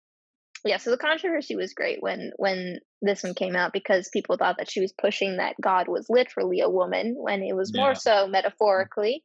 yeah, 0.65 0.77
so 0.77 0.91
the 0.91 0.97
controversy 0.97 1.57
was 1.57 1.75
great 1.75 1.99
when 2.01 2.33
when 2.37 2.79
this 3.01 3.23
one 3.23 3.35
came 3.35 3.57
out 3.57 3.73
because 3.73 4.09
people 4.13 4.37
thought 4.37 4.57
that 4.59 4.71
she 4.71 4.81
was 4.81 4.93
pushing 4.93 5.39
that 5.39 5.57
God 5.61 5.89
was 5.89 6.07
literally 6.09 6.61
a 6.61 6.71
woman 6.71 7.17
when 7.19 7.43
it 7.43 7.55
was 7.55 7.73
yeah. 7.75 7.83
more 7.83 7.95
so 7.95 8.27
metaphorically. 8.29 9.25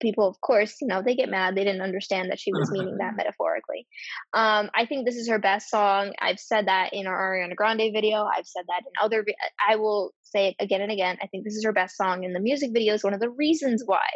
People, 0.00 0.26
of 0.26 0.40
course, 0.40 0.76
you 0.80 0.88
know, 0.88 1.02
they 1.02 1.14
get 1.14 1.28
mad. 1.28 1.54
They 1.54 1.64
didn't 1.64 1.82
understand 1.82 2.30
that 2.30 2.40
she 2.40 2.54
was 2.54 2.70
meaning 2.70 2.96
that 2.98 3.14
metaphorically. 3.16 3.86
Um, 4.32 4.70
I 4.74 4.86
think 4.86 5.04
this 5.04 5.16
is 5.16 5.28
her 5.28 5.38
best 5.38 5.68
song. 5.68 6.14
I've 6.18 6.38
said 6.38 6.68
that 6.68 6.94
in 6.94 7.06
our 7.06 7.36
Ariana 7.36 7.54
Grande 7.54 7.92
video. 7.92 8.24
I've 8.24 8.46
said 8.46 8.64
that 8.68 8.80
in 8.80 8.92
other. 9.04 9.22
I 9.68 9.76
will 9.76 10.12
say 10.22 10.48
it 10.48 10.54
again 10.58 10.80
and 10.80 10.90
again. 10.90 11.18
I 11.22 11.26
think 11.26 11.44
this 11.44 11.56
is 11.56 11.64
her 11.64 11.72
best 11.74 11.98
song, 11.98 12.24
and 12.24 12.34
the 12.34 12.40
music 12.40 12.70
video 12.72 12.94
is 12.94 13.04
one 13.04 13.12
of 13.12 13.20
the 13.20 13.28
reasons 13.28 13.82
why 13.84 14.06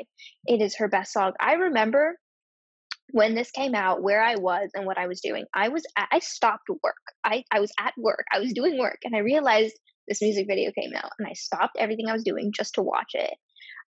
it 0.47 0.63
is 0.63 0.77
her 0.77 0.89
best 0.89 1.13
song. 1.13 1.33
I 1.39 1.55
remember 1.55 2.19
when 3.15 3.37
this 3.37 3.53
came 3.53 3.77
out 3.77 4.03
where 4.03 4.21
i 4.21 4.35
was 4.35 4.71
and 4.75 4.85
what 4.85 4.99
i 4.99 5.07
was 5.07 5.21
doing 5.21 5.45
i 5.55 5.69
was 5.69 5.85
at, 5.97 6.09
i 6.11 6.19
stopped 6.19 6.69
work. 6.83 6.97
I 7.23 7.45
i 7.53 7.61
was 7.61 7.71
at 7.79 7.95
work. 7.97 8.25
I 8.33 8.41
was 8.41 8.53
doing 8.53 8.77
work 8.77 8.99
and 9.05 9.15
i 9.15 9.21
realized 9.21 9.79
this 10.09 10.21
music 10.21 10.47
video 10.49 10.73
came 10.77 10.91
out 10.97 11.13
and 11.19 11.29
i 11.29 11.33
stopped 11.35 11.77
everything 11.79 12.09
i 12.09 12.13
was 12.13 12.25
doing 12.25 12.51
just 12.53 12.75
to 12.75 12.83
watch 12.83 13.13
it. 13.15 13.35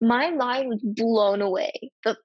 My 0.02 0.30
mind 0.30 0.68
was 0.68 0.82
blown 0.84 1.42
away 1.42 1.72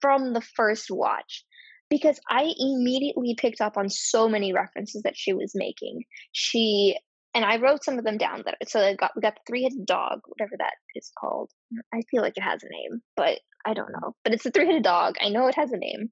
from 0.01 0.33
the 0.33 0.41
first 0.41 0.87
watch 0.91 1.45
because 1.89 2.19
i 2.29 2.53
immediately 2.59 3.37
picked 3.39 3.61
up 3.61 3.77
on 3.77 3.89
so 3.89 4.29
many 4.29 4.53
references 4.53 5.03
that 5.03 5.17
she 5.17 5.33
was 5.33 5.53
making. 5.55 6.03
She 6.33 6.99
and 7.33 7.45
i 7.45 7.59
wrote 7.59 7.85
some 7.85 7.99
of 7.99 8.05
them 8.05 8.19
down 8.19 8.43
that 8.45 8.57
so 8.67 8.81
I 8.81 8.97
got 8.97 9.13
we 9.15 9.23
got 9.23 9.37
the 9.37 9.41
three-headed 9.47 9.87
dog 9.87 10.19
whatever 10.27 10.57
that 10.59 10.75
is 10.97 11.13
called. 11.17 11.53
I 11.95 12.01
feel 12.11 12.23
like 12.23 12.37
it 12.37 12.43
has 12.43 12.65
a 12.65 12.69
name 12.69 13.03
but 13.17 13.39
i 13.65 13.73
don't 13.73 13.93
know. 13.93 14.17
But 14.25 14.35
it's 14.35 14.47
a 14.47 14.51
three-headed 14.51 14.83
dog. 14.83 15.15
I 15.21 15.29
know 15.29 15.47
it 15.47 15.55
has 15.55 15.71
a 15.71 15.77
name 15.77 16.11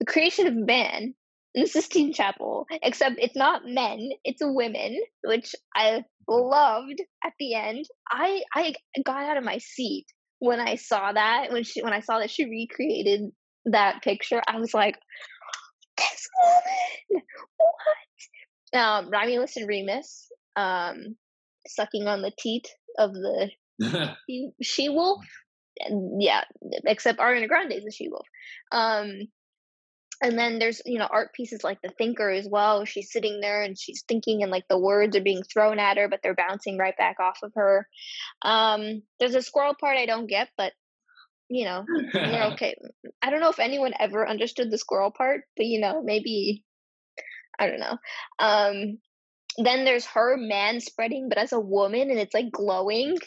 the 0.00 0.06
creation 0.06 0.46
of 0.46 0.54
man 0.54 1.14
in 1.54 1.62
the 1.62 1.68
Sistine 1.68 2.12
Chapel, 2.12 2.66
except 2.82 3.16
it's 3.18 3.36
not 3.36 3.62
men, 3.66 4.10
it's 4.24 4.40
women, 4.42 4.98
which 5.24 5.54
I 5.74 6.04
loved 6.28 7.00
at 7.24 7.32
the 7.38 7.54
end. 7.54 7.84
I 8.10 8.42
I 8.54 8.74
got 9.04 9.24
out 9.24 9.36
of 9.36 9.44
my 9.44 9.58
seat 9.58 10.06
when 10.38 10.60
I 10.60 10.76
saw 10.76 11.12
that 11.12 11.52
when 11.52 11.64
she 11.64 11.82
when 11.82 11.92
I 11.92 12.00
saw 12.00 12.18
that 12.18 12.30
she 12.30 12.44
recreated 12.44 13.30
that 13.66 14.02
picture. 14.02 14.42
I 14.46 14.58
was 14.58 14.74
like, 14.74 14.96
this 15.96 16.28
woman, 16.40 17.24
what? 17.58 18.80
Um, 18.80 19.10
Romulus 19.10 19.56
and 19.56 19.68
Remus, 19.68 20.28
um, 20.56 21.16
sucking 21.66 22.06
on 22.06 22.22
the 22.22 22.32
teat 22.38 22.68
of 22.98 23.12
the 23.12 23.50
she 24.62 24.88
wolf. 24.88 25.24
Yeah, 26.18 26.44
except 26.86 27.18
Ariana 27.18 27.48
Grande 27.48 27.72
is 27.72 27.86
a 27.86 27.90
she 27.90 28.08
wolf. 28.08 28.26
Um, 28.70 29.28
and 30.22 30.38
then 30.38 30.58
there's 30.58 30.80
you 30.86 30.98
know 30.98 31.08
art 31.10 31.32
pieces 31.34 31.64
like 31.64 31.82
the 31.82 31.90
thinker 31.98 32.30
as 32.30 32.48
well. 32.48 32.84
She's 32.84 33.12
sitting 33.12 33.40
there 33.40 33.62
and 33.62 33.76
she's 33.78 34.04
thinking 34.06 34.42
and 34.42 34.52
like 34.52 34.66
the 34.68 34.78
words 34.78 35.16
are 35.16 35.22
being 35.22 35.42
thrown 35.42 35.78
at 35.78 35.96
her 35.96 36.08
but 36.08 36.20
they're 36.22 36.34
bouncing 36.34 36.78
right 36.78 36.96
back 36.96 37.18
off 37.20 37.38
of 37.42 37.52
her. 37.56 37.86
Um 38.42 39.02
there's 39.18 39.34
a 39.34 39.42
squirrel 39.42 39.74
part 39.78 39.96
i 39.96 40.06
don't 40.06 40.28
get 40.28 40.48
but 40.56 40.72
you 41.48 41.64
know 41.64 41.84
we're 42.14 42.42
okay. 42.52 42.76
I 43.20 43.30
don't 43.30 43.40
know 43.40 43.50
if 43.50 43.58
anyone 43.58 43.92
ever 43.98 44.26
understood 44.26 44.70
the 44.70 44.78
squirrel 44.78 45.10
part 45.10 45.42
but 45.56 45.66
you 45.66 45.80
know 45.80 46.02
maybe 46.02 46.64
i 47.58 47.66
don't 47.66 47.80
know. 47.80 47.98
Um 48.38 48.98
then 49.58 49.84
there's 49.84 50.06
her 50.06 50.36
man 50.38 50.80
spreading 50.80 51.28
but 51.28 51.36
as 51.36 51.52
a 51.52 51.60
woman 51.60 52.10
and 52.10 52.18
it's 52.18 52.34
like 52.34 52.50
glowing. 52.50 53.18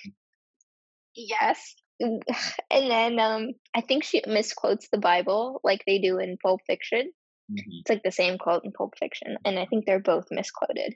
Yes 1.15 1.75
and 1.99 2.23
then 2.69 3.19
um 3.19 3.51
I 3.73 3.81
think 3.81 4.03
she 4.03 4.21
misquotes 4.27 4.89
the 4.91 4.97
Bible 4.97 5.61
like 5.63 5.83
they 5.85 5.99
do 5.99 6.19
in 6.19 6.37
Pulp 6.41 6.61
Fiction. 6.67 7.11
Mm-hmm. 7.51 7.71
It's 7.81 7.89
like 7.89 8.03
the 8.03 8.11
same 8.11 8.37
quote 8.37 8.65
in 8.65 8.71
Pulp 8.71 8.97
Fiction, 8.97 9.37
and 9.45 9.59
I 9.59 9.65
think 9.65 9.85
they're 9.85 9.99
both 9.99 10.25
misquoted. 10.31 10.95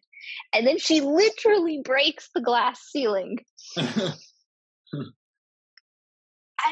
And 0.53 0.65
then 0.65 0.79
she 0.79 1.01
literally 1.01 1.81
breaks 1.83 2.29
the 2.33 2.41
glass 2.41 2.79
ceiling. 2.91 3.37
I 3.77 4.13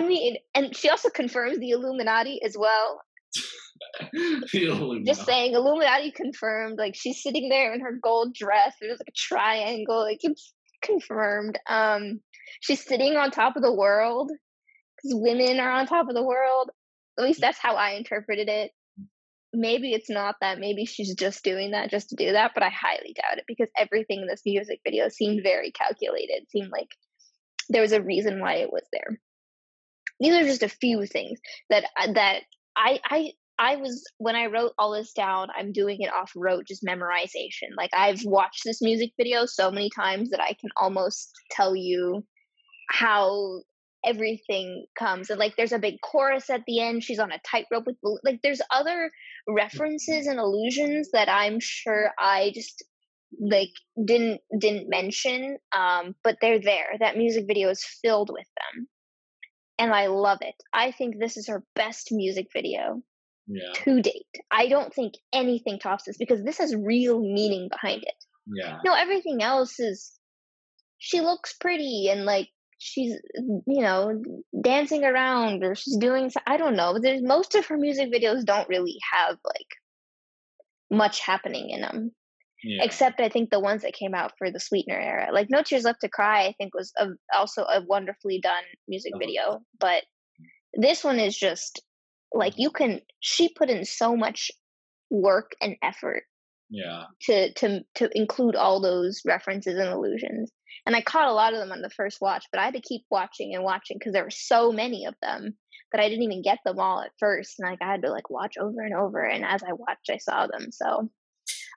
mean, 0.04 0.38
and 0.56 0.76
she 0.76 0.90
also 0.90 1.10
confirms 1.10 1.60
the 1.60 1.70
Illuminati 1.70 2.42
as 2.44 2.58
well. 2.58 3.02
Just 5.06 5.26
saying, 5.26 5.54
Illuminati 5.54 6.12
confirmed. 6.12 6.78
Like 6.78 6.96
she's 6.96 7.22
sitting 7.22 7.50
there 7.50 7.74
in 7.74 7.82
her 7.82 7.98
gold 8.02 8.34
dress. 8.34 8.74
There's 8.82 9.00
like 9.00 9.10
a 9.10 9.12
triangle. 9.16 10.02
Like 10.02 10.20
it's 10.22 10.54
confirmed. 10.82 11.60
Um, 11.70 12.22
she's 12.62 12.84
sitting 12.84 13.16
on 13.16 13.32
top 13.32 13.56
of 13.56 13.64
the 13.64 13.74
world 13.74 14.32
because 14.98 15.20
women 15.20 15.60
are 15.60 15.72
on 15.72 15.86
top 15.88 16.08
of 16.08 16.16
the 16.16 16.24
world. 16.24 16.72
At 17.18 17.24
least 17.24 17.42
that's 17.42 17.60
how 17.60 17.76
I 17.76 17.92
interpreted 17.92 18.50
it. 18.50 18.72
Maybe 19.54 19.94
it's 19.94 20.10
not 20.10 20.36
that. 20.42 20.60
Maybe 20.60 20.86
she's 20.86 21.16
just 21.16 21.44
doing 21.44 21.72
that 21.72 21.90
just 21.90 22.10
to 22.10 22.16
do 22.16 22.34
that, 22.34 22.52
but 22.54 22.64
I 22.64 22.70
highly 22.70 23.14
doubt 23.16 23.40
it 23.40 23.46
because 23.48 23.70
everything 23.78 24.22
in 24.22 24.28
this 24.28 24.42
music 24.46 24.82
video 24.84 25.10
seemed 25.10 25.42
very 25.42 25.72
calculated. 25.72 26.50
Seemed 26.50 26.72
like 26.72 26.90
there 27.70 27.82
was 27.82 27.94
a 27.94 28.02
reason 28.02 28.40
why 28.40 28.56
it 28.56 28.72
was 28.72 28.84
there. 28.92 29.20
these 30.20 30.34
are 30.34 30.44
just 30.44 30.64
a 30.64 30.70
few 30.70 31.06
things 31.06 31.40
that 31.70 31.86
uh, 32.00 32.12
that 32.14 32.42
I 32.76 33.00
I 33.04 33.32
I 33.60 33.78
was 33.78 34.04
when 34.18 34.36
I 34.36 34.48
wrote 34.48 34.74
all 34.78 34.92
this 34.92 35.14
down, 35.14 35.48
I'm 35.58 35.72
doing 35.72 36.02
it 36.02 36.14
off 36.14 36.32
rote, 36.36 36.68
just 36.68 36.84
memorization. 36.84 37.76
Like 37.76 37.90
I've 37.94 38.24
watched 38.24 38.64
this 38.64 38.82
music 38.82 39.12
video 39.18 39.46
so 39.46 39.72
many 39.72 39.90
times 39.90 40.30
that 40.30 40.42
I 40.42 40.54
can 40.54 40.70
almost 40.76 41.32
tell 41.52 41.76
you 41.76 42.24
how 42.90 43.62
everything 44.06 44.86
comes. 44.98 45.30
And 45.30 45.40
like 45.40 45.56
there's 45.58 45.72
a 45.72 45.80
big 45.80 45.96
chorus 46.02 46.50
at 46.50 46.64
the 46.68 46.82
end. 46.82 47.04
She's 47.04 47.20
on 47.20 47.32
a 47.32 47.40
tightrope 47.50 47.88
with 47.88 47.98
like 48.24 48.40
there's 48.44 48.62
other 48.72 49.12
references 49.48 50.28
and 50.28 50.40
allusions 50.40 51.10
that 51.14 51.30
I'm 51.30 51.60
sure 51.60 52.12
I 52.20 52.52
just 52.54 52.84
like 53.40 53.72
didn't 54.04 54.42
didn't 54.58 54.90
mention 54.90 55.58
um 55.76 56.16
but 56.24 56.38
they're 56.42 56.62
there 56.62 56.96
that 57.00 57.18
music 57.18 57.46
video 57.46 57.70
is 57.70 57.84
filled 58.02 58.30
with 58.32 58.48
them 58.56 58.88
and 59.78 59.94
i 59.94 60.08
love 60.08 60.40
it 60.42 60.56
i 60.74 60.92
think 60.92 61.20
this 61.20 61.36
is 61.36 61.48
her 61.48 61.64
best 61.76 62.10
music 62.12 62.48
video 62.54 63.02
yeah. 63.48 63.72
to 63.74 64.02
date 64.02 64.26
i 64.52 64.68
don't 64.68 64.94
think 64.94 65.14
anything 65.34 65.80
tops 65.80 66.04
this 66.06 66.18
because 66.18 66.44
this 66.44 66.58
has 66.58 66.76
real 66.76 67.20
meaning 67.20 67.70
behind 67.70 68.04
it 68.04 68.24
yeah 68.46 68.78
no 68.86 68.94
everything 68.94 69.42
else 69.42 69.80
is 69.80 70.12
she 70.98 71.22
looks 71.22 71.56
pretty 71.60 72.10
and 72.10 72.26
like 72.26 72.50
she's 72.80 73.14
you 73.66 73.82
know 73.82 74.22
dancing 74.62 75.04
around 75.04 75.64
or 75.64 75.76
she's 75.76 75.98
doing 75.98 76.32
i 76.46 76.58
don't 76.58 76.76
know 76.76 76.98
there's 77.02 77.24
most 77.24 77.56
of 77.56 77.66
her 77.66 77.78
music 77.78 78.12
videos 78.14 78.46
don't 78.46 78.70
really 78.70 78.98
have 79.14 79.38
like 79.46 79.68
much 80.90 81.20
happening 81.20 81.70
in 81.72 81.82
them 81.82 82.12
yeah. 82.64 82.84
except 82.84 83.20
I 83.20 83.30
think 83.30 83.50
the 83.50 83.60
ones 83.60 83.84
that 83.84 83.94
came 83.94 84.14
out 84.14 84.34
for 84.38 84.52
the 84.52 84.60
Sweetener 84.60 85.00
era. 85.00 85.30
Like 85.32 85.48
No 85.50 85.62
Tears 85.62 85.84
Left 85.84 86.02
to 86.02 86.10
Cry, 86.10 86.46
I 86.46 86.54
think 86.58 86.74
was 86.74 86.92
a, 86.98 87.08
also 87.34 87.64
a 87.64 87.82
wonderfully 87.86 88.40
done 88.42 88.64
music 88.88 89.14
oh. 89.16 89.20
video, 89.20 89.60
but 89.80 90.04
this 90.74 91.04
one 91.04 91.20
is 91.20 91.38
just 91.38 91.82
like 92.34 92.54
you 92.58 92.72
can. 92.72 93.02
She 93.20 93.50
put 93.50 93.70
in 93.70 93.86
so 93.86 94.16
much 94.16 94.52
work 95.10 95.52
and 95.62 95.76
effort. 95.82 96.24
Yeah. 96.70 97.06
To 97.24 97.54
to 97.54 97.82
to 97.96 98.10
include 98.14 98.56
all 98.56 98.82
those 98.82 99.22
references 99.26 99.78
and 99.80 99.90
allusions, 99.90 100.52
and 100.86 100.96
I 100.96 101.02
caught 101.02 101.30
a 101.30 101.34
lot 101.34 101.54
of 101.54 101.60
them 101.60 101.72
on 101.72 101.82
the 101.82 101.90
first 101.90 102.18
watch, 102.20 102.46
but 102.52 102.60
I 102.60 102.66
had 102.66 102.74
to 102.74 102.82
keep 102.82 103.04
watching 103.10 103.56
and 103.56 103.64
watching 103.64 103.98
because 103.98 104.14
there 104.14 104.24
were 104.24 104.30
so 104.30 104.72
many 104.72 105.06
of 105.06 105.16
them 105.22 105.58
that 105.92 106.02
I 106.02 106.10
didn't 106.10 106.24
even 106.24 106.42
get 106.42 106.60
them 106.66 106.80
all 106.80 107.02
at 107.02 107.12
first, 107.20 107.56
and 107.60 107.70
like 107.70 107.82
I 107.82 107.92
had 107.92 108.02
to 108.02 108.12
like 108.12 108.30
watch 108.30 108.56
over 108.60 108.82
and 108.82 108.94
over. 108.94 109.24
And 109.24 109.46
as 109.46 109.64
I 109.64 109.74
watched, 109.74 110.10
I 110.12 110.18
saw 110.18 110.48
them. 110.48 110.72
So 110.72 111.10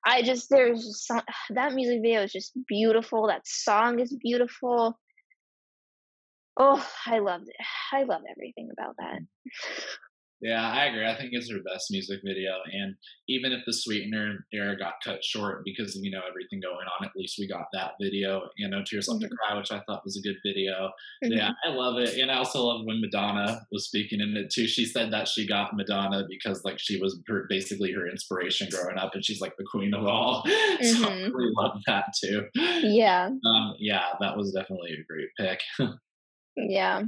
I 0.04 0.22
just 0.22 0.48
there's 0.50 1.06
some, 1.06 1.22
that 1.50 1.72
music 1.72 2.00
video 2.02 2.22
is 2.22 2.32
just 2.32 2.52
beautiful. 2.66 3.28
That 3.28 3.46
song 3.46 4.00
is 4.00 4.16
beautiful. 4.20 4.98
Oh, 6.56 6.86
I 7.06 7.20
loved 7.20 7.48
it. 7.48 7.56
I 7.92 8.02
love 8.02 8.22
everything 8.30 8.70
about 8.72 8.96
that. 8.98 9.20
Mm. 9.20 9.84
Yeah, 10.42 10.66
I 10.66 10.86
agree. 10.86 11.06
I 11.06 11.16
think 11.16 11.30
it's 11.32 11.50
her 11.50 11.58
best 11.58 11.90
music 11.90 12.20
video. 12.24 12.52
And 12.72 12.94
even 13.28 13.52
if 13.52 13.60
the 13.66 13.74
Sweetener 13.74 14.46
era 14.52 14.76
got 14.76 14.94
cut 15.04 15.22
short 15.22 15.62
because 15.64 15.96
of, 15.96 16.02
you 16.02 16.10
know, 16.10 16.22
everything 16.28 16.60
going 16.60 16.86
on, 16.86 17.04
at 17.04 17.12
least 17.14 17.36
we 17.38 17.46
got 17.46 17.66
that 17.74 17.92
video. 18.00 18.48
You 18.56 18.68
know, 18.68 18.82
Tears 18.84 19.08
Left 19.08 19.20
mm-hmm. 19.20 19.28
to 19.28 19.36
Cry, 19.36 19.58
which 19.58 19.70
I 19.70 19.80
thought 19.80 20.04
was 20.04 20.16
a 20.16 20.22
good 20.22 20.36
video. 20.44 20.90
Mm-hmm. 21.24 21.32
Yeah, 21.32 21.50
I 21.66 21.70
love 21.70 21.98
it. 21.98 22.16
And 22.18 22.30
I 22.30 22.36
also 22.36 22.62
love 22.62 22.82
when 22.84 23.02
Madonna 23.02 23.60
was 23.70 23.86
speaking 23.86 24.20
in 24.20 24.34
it 24.36 24.50
too. 24.50 24.66
She 24.66 24.86
said 24.86 25.12
that 25.12 25.28
she 25.28 25.46
got 25.46 25.76
Madonna 25.76 26.24
because 26.28 26.64
like 26.64 26.78
she 26.78 26.98
was 26.98 27.20
her, 27.28 27.44
basically 27.50 27.92
her 27.92 28.08
inspiration 28.08 28.68
growing 28.70 28.96
up 28.96 29.14
and 29.14 29.24
she's 29.24 29.42
like 29.42 29.56
the 29.58 29.66
queen 29.70 29.92
of 29.92 30.06
all. 30.06 30.42
Mm-hmm. 30.44 30.84
so 31.02 31.04
I 31.04 31.10
mm-hmm. 31.10 31.36
really 31.36 31.52
love 31.54 31.78
that 31.86 32.06
too. 32.18 32.46
Yeah. 32.54 33.26
Um, 33.26 33.74
yeah, 33.78 34.04
that 34.20 34.36
was 34.36 34.52
definitely 34.52 34.92
a 34.92 35.04
great 35.04 35.28
pick. 35.38 35.60
yeah. 36.56 37.02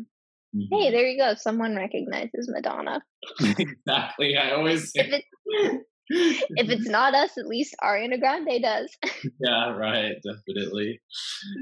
Mm-hmm. 0.54 0.74
Hey, 0.74 0.90
there 0.90 1.06
you 1.06 1.18
go. 1.18 1.34
Someone 1.34 1.76
recognizes 1.76 2.50
Madonna. 2.52 3.02
exactly. 3.40 4.36
I 4.36 4.52
always 4.52 4.90
if, 4.94 5.12
it, 5.12 5.24
if 6.08 6.68
it's 6.68 6.88
not 6.88 7.14
us, 7.14 7.38
at 7.38 7.46
least 7.46 7.74
Ariana 7.82 8.20
Grande 8.20 8.60
does. 8.60 8.94
yeah, 9.40 9.70
right. 9.70 10.16
Definitely. 10.22 11.00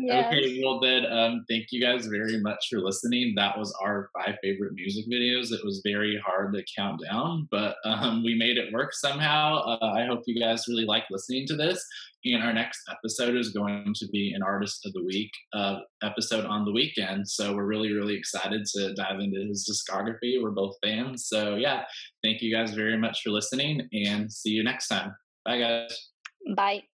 Yes. 0.01 0.27
Okay, 0.27 0.61
well 0.65 0.81
then, 0.81 1.07
um, 1.07 1.45
thank 1.49 1.67
you 1.71 1.81
guys 1.81 2.07
very 2.07 2.41
much 2.41 2.67
for 2.69 2.81
listening. 2.81 3.35
That 3.37 3.57
was 3.57 3.73
our 3.81 4.11
five 4.15 4.37
favorite 4.43 4.73
music 4.75 5.05
videos. 5.13 5.53
It 5.53 5.65
was 5.65 5.83
very 5.85 6.21
hard 6.25 6.55
to 6.55 6.65
count 6.77 7.01
down, 7.09 7.47
but 7.51 7.77
um, 7.85 8.25
we 8.25 8.35
made 8.35 8.57
it 8.57 8.73
work 8.73 8.93
somehow. 8.93 9.59
Uh, 9.59 9.93
I 9.95 10.07
hope 10.07 10.23
you 10.27 10.41
guys 10.41 10.67
really 10.69 10.85
like 10.85 11.05
listening 11.11 11.47
to 11.47 11.57
this. 11.57 11.85
And 12.25 12.43
our 12.43 12.53
next 12.53 12.81
episode 12.91 13.37
is 13.37 13.51
going 13.51 13.95
to 13.95 14.09
be 14.09 14.33
an 14.35 14.43
Artist 14.43 14.85
of 14.87 14.93
the 14.93 15.03
Week 15.05 15.31
uh, 15.55 15.79
episode 16.03 16.45
on 16.45 16.65
the 16.65 16.71
Weeknd. 16.71 17.27
So 17.27 17.55
we're 17.55 17.65
really, 17.65 17.93
really 17.93 18.15
excited 18.15 18.67
to 18.75 18.95
dive 18.95 19.21
into 19.21 19.41
his 19.47 19.67
discography. 19.69 20.43
We're 20.43 20.51
both 20.51 20.77
fans. 20.83 21.27
So, 21.29 21.57
yeah, 21.57 21.85
thank 22.23 22.43
you 22.43 22.55
guys 22.55 22.73
very 22.73 22.99
much 22.99 23.23
for 23.23 23.31
listening 23.31 23.89
and 23.93 24.31
see 24.31 24.51
you 24.51 24.63
next 24.63 24.89
time. 24.89 25.15
Bye, 25.45 25.59
guys. 25.59 26.11
Bye. 26.55 26.90